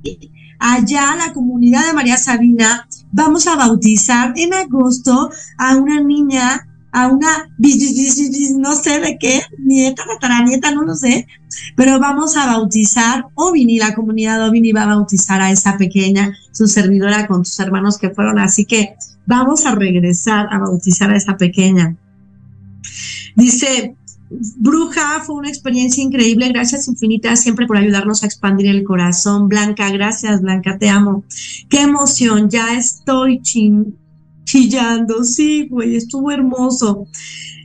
[0.59, 7.09] allá la comunidad de María Sabina, vamos a bautizar en agosto a una niña, a
[7.09, 7.49] una,
[8.59, 10.05] no sé de qué, nieta,
[10.47, 11.27] nieta, no lo sé,
[11.75, 16.69] pero vamos a bautizar OVNI, la comunidad OVNI va a bautizar a esa pequeña, su
[16.69, 18.95] servidora con sus hermanos que fueron, así que
[19.27, 21.97] vamos a regresar a bautizar a esa pequeña.
[23.37, 23.97] Dice,
[24.57, 26.49] Bruja, fue una experiencia increíble.
[26.49, 29.49] Gracias infinitas siempre por ayudarnos a expandir el corazón.
[29.49, 31.25] Blanca, gracias, Blanca, te amo.
[31.69, 35.25] Qué emoción, ya estoy chillando.
[35.25, 37.07] Sí, güey, estuvo hermoso.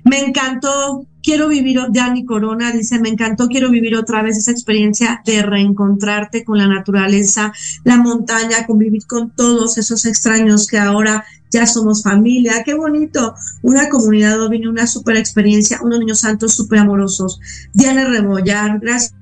[0.03, 5.21] Me encantó, quiero vivir, Dani Corona dice, me encantó, quiero vivir otra vez esa experiencia
[5.25, 7.51] de reencontrarte con la naturaleza,
[7.83, 13.89] la montaña, convivir con todos esos extraños que ahora ya somos familia, qué bonito, una
[13.89, 17.39] comunidad vino una super experiencia, unos niños santos súper amorosos.
[17.73, 19.13] Diana Rebollar, gracias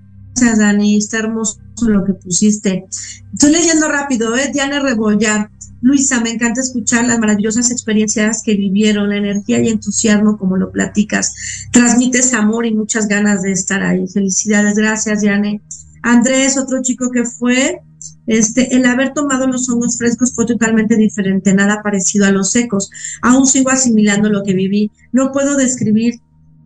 [0.57, 2.85] Dani, está hermoso lo que pusiste.
[3.33, 4.51] Estoy leyendo rápido, ¿eh?
[4.53, 5.49] Diana Rebollar.
[5.81, 10.71] Luisa, me encanta escuchar las maravillosas experiencias que vivieron, la energía y entusiasmo como lo
[10.71, 11.33] platicas.
[11.71, 14.07] Transmites amor y muchas ganas de estar ahí.
[14.07, 15.61] Felicidades, gracias, Diane.
[16.01, 17.81] Andrés, otro chico que fue,
[18.27, 22.89] este, el haber tomado los hongos frescos fue totalmente diferente, nada parecido a los secos.
[23.21, 24.91] Aún sigo asimilando lo que viví.
[25.11, 26.19] No puedo describir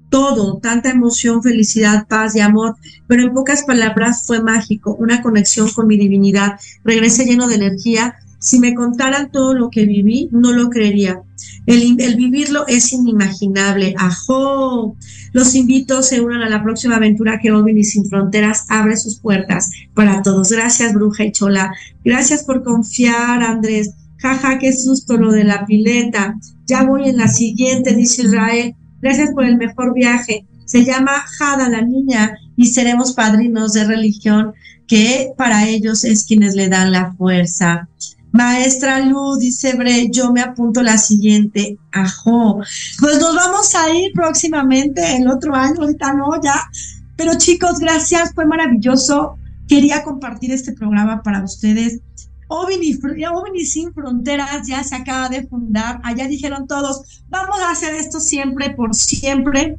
[0.10, 2.76] todo, tanta emoción, felicidad, paz y amor,
[3.08, 6.60] pero en pocas palabras fue mágico, una conexión con mi divinidad.
[6.84, 8.16] Regresé lleno de energía.
[8.40, 11.22] Si me contaran todo lo que viví, no lo creería.
[11.66, 13.94] El, vivirlo es inimaginable.
[13.98, 14.96] ¡Ajo!
[15.34, 19.70] Los invito, se unan a la próxima aventura que OVNI Sin Fronteras abre sus puertas
[19.94, 20.52] para todos.
[20.52, 21.72] Gracias, Bruja y Chola.
[22.04, 23.92] Gracias por confiar, Andrés.
[24.18, 26.36] Jaja, qué susto lo de la pileta.
[26.66, 28.76] Ya voy en la siguiente, dice Israel.
[29.02, 30.46] Gracias por el mejor viaje.
[30.66, 34.54] Se llama Jada la niña y seremos padrinos de religión
[34.88, 37.88] que para ellos es quienes le dan la fuerza.
[38.32, 41.78] Maestra Lu, dice Bre, yo me apunto la siguiente.
[41.92, 42.62] Ajo.
[43.00, 46.70] Pues nos vamos a ir próximamente el otro año, ahorita no, ya.
[47.16, 49.36] Pero chicos, gracias, fue maravilloso.
[49.68, 52.00] Quería compartir este programa para ustedes.
[52.48, 56.02] OVNI, Sin Fronteras ya se acaba de fundar.
[56.04, 59.78] Allá dijeron todos, vamos a hacer esto siempre, por siempre.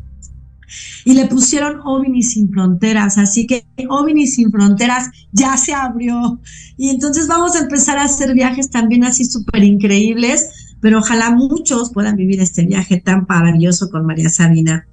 [1.05, 3.19] Y le pusieron OVNI Sin Fronteras.
[3.19, 6.41] Así que OVNI Sin Fronteras ya se abrió.
[6.77, 10.77] Y entonces vamos a empezar a hacer viajes también así súper increíbles.
[10.81, 14.87] Pero ojalá muchos puedan vivir este viaje tan maravilloso con María Sabina.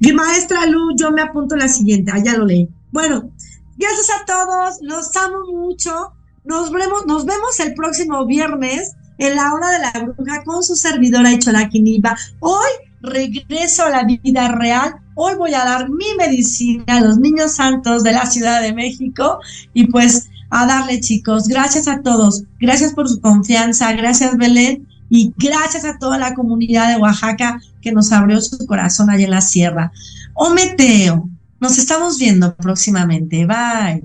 [0.00, 2.12] Mi maestra Lu, yo me apunto la siguiente.
[2.12, 2.68] Allá lo leí.
[2.92, 3.30] Bueno,
[3.76, 4.76] gracias a todos.
[4.82, 6.12] Los amo mucho.
[6.44, 10.76] Nos vemos, nos vemos el próximo viernes en la hora de la bruja con su
[10.76, 12.16] servidora Ichola Quiniba.
[12.40, 12.68] Hoy
[13.00, 14.96] regreso a la vida real.
[15.18, 19.40] Hoy voy a dar mi medicina a los niños santos de la Ciudad de México
[19.72, 21.48] y pues a darle chicos.
[21.48, 22.44] Gracias a todos.
[22.60, 23.92] Gracias por su confianza.
[23.94, 24.86] Gracias Belén.
[25.08, 29.30] Y gracias a toda la comunidad de Oaxaca que nos abrió su corazón allá en
[29.30, 29.90] la sierra.
[30.34, 31.30] Ometeo.
[31.60, 33.46] Nos estamos viendo próximamente.
[33.46, 34.02] Bye.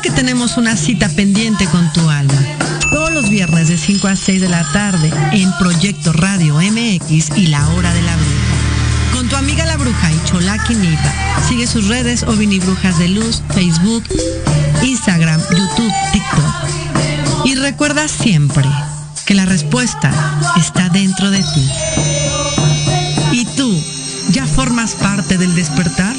[0.00, 2.45] que tenemos una cita pendiente con tu alma.
[3.36, 7.92] Viernes de 5 a 6 de la tarde en Proyecto Radio MX y La Hora
[7.92, 9.12] de la Bruja.
[9.12, 11.12] Con tu amiga la bruja y Cholaki Nipa.
[11.46, 12.22] Sigue sus redes
[12.60, 14.04] Brujas de Luz, Facebook,
[14.82, 17.44] Instagram, YouTube, TikTok.
[17.44, 18.64] Y recuerda siempre
[19.26, 20.10] que la respuesta
[20.58, 21.70] está dentro de ti.
[23.32, 23.84] Y tú
[24.30, 26.16] ya formas parte del despertar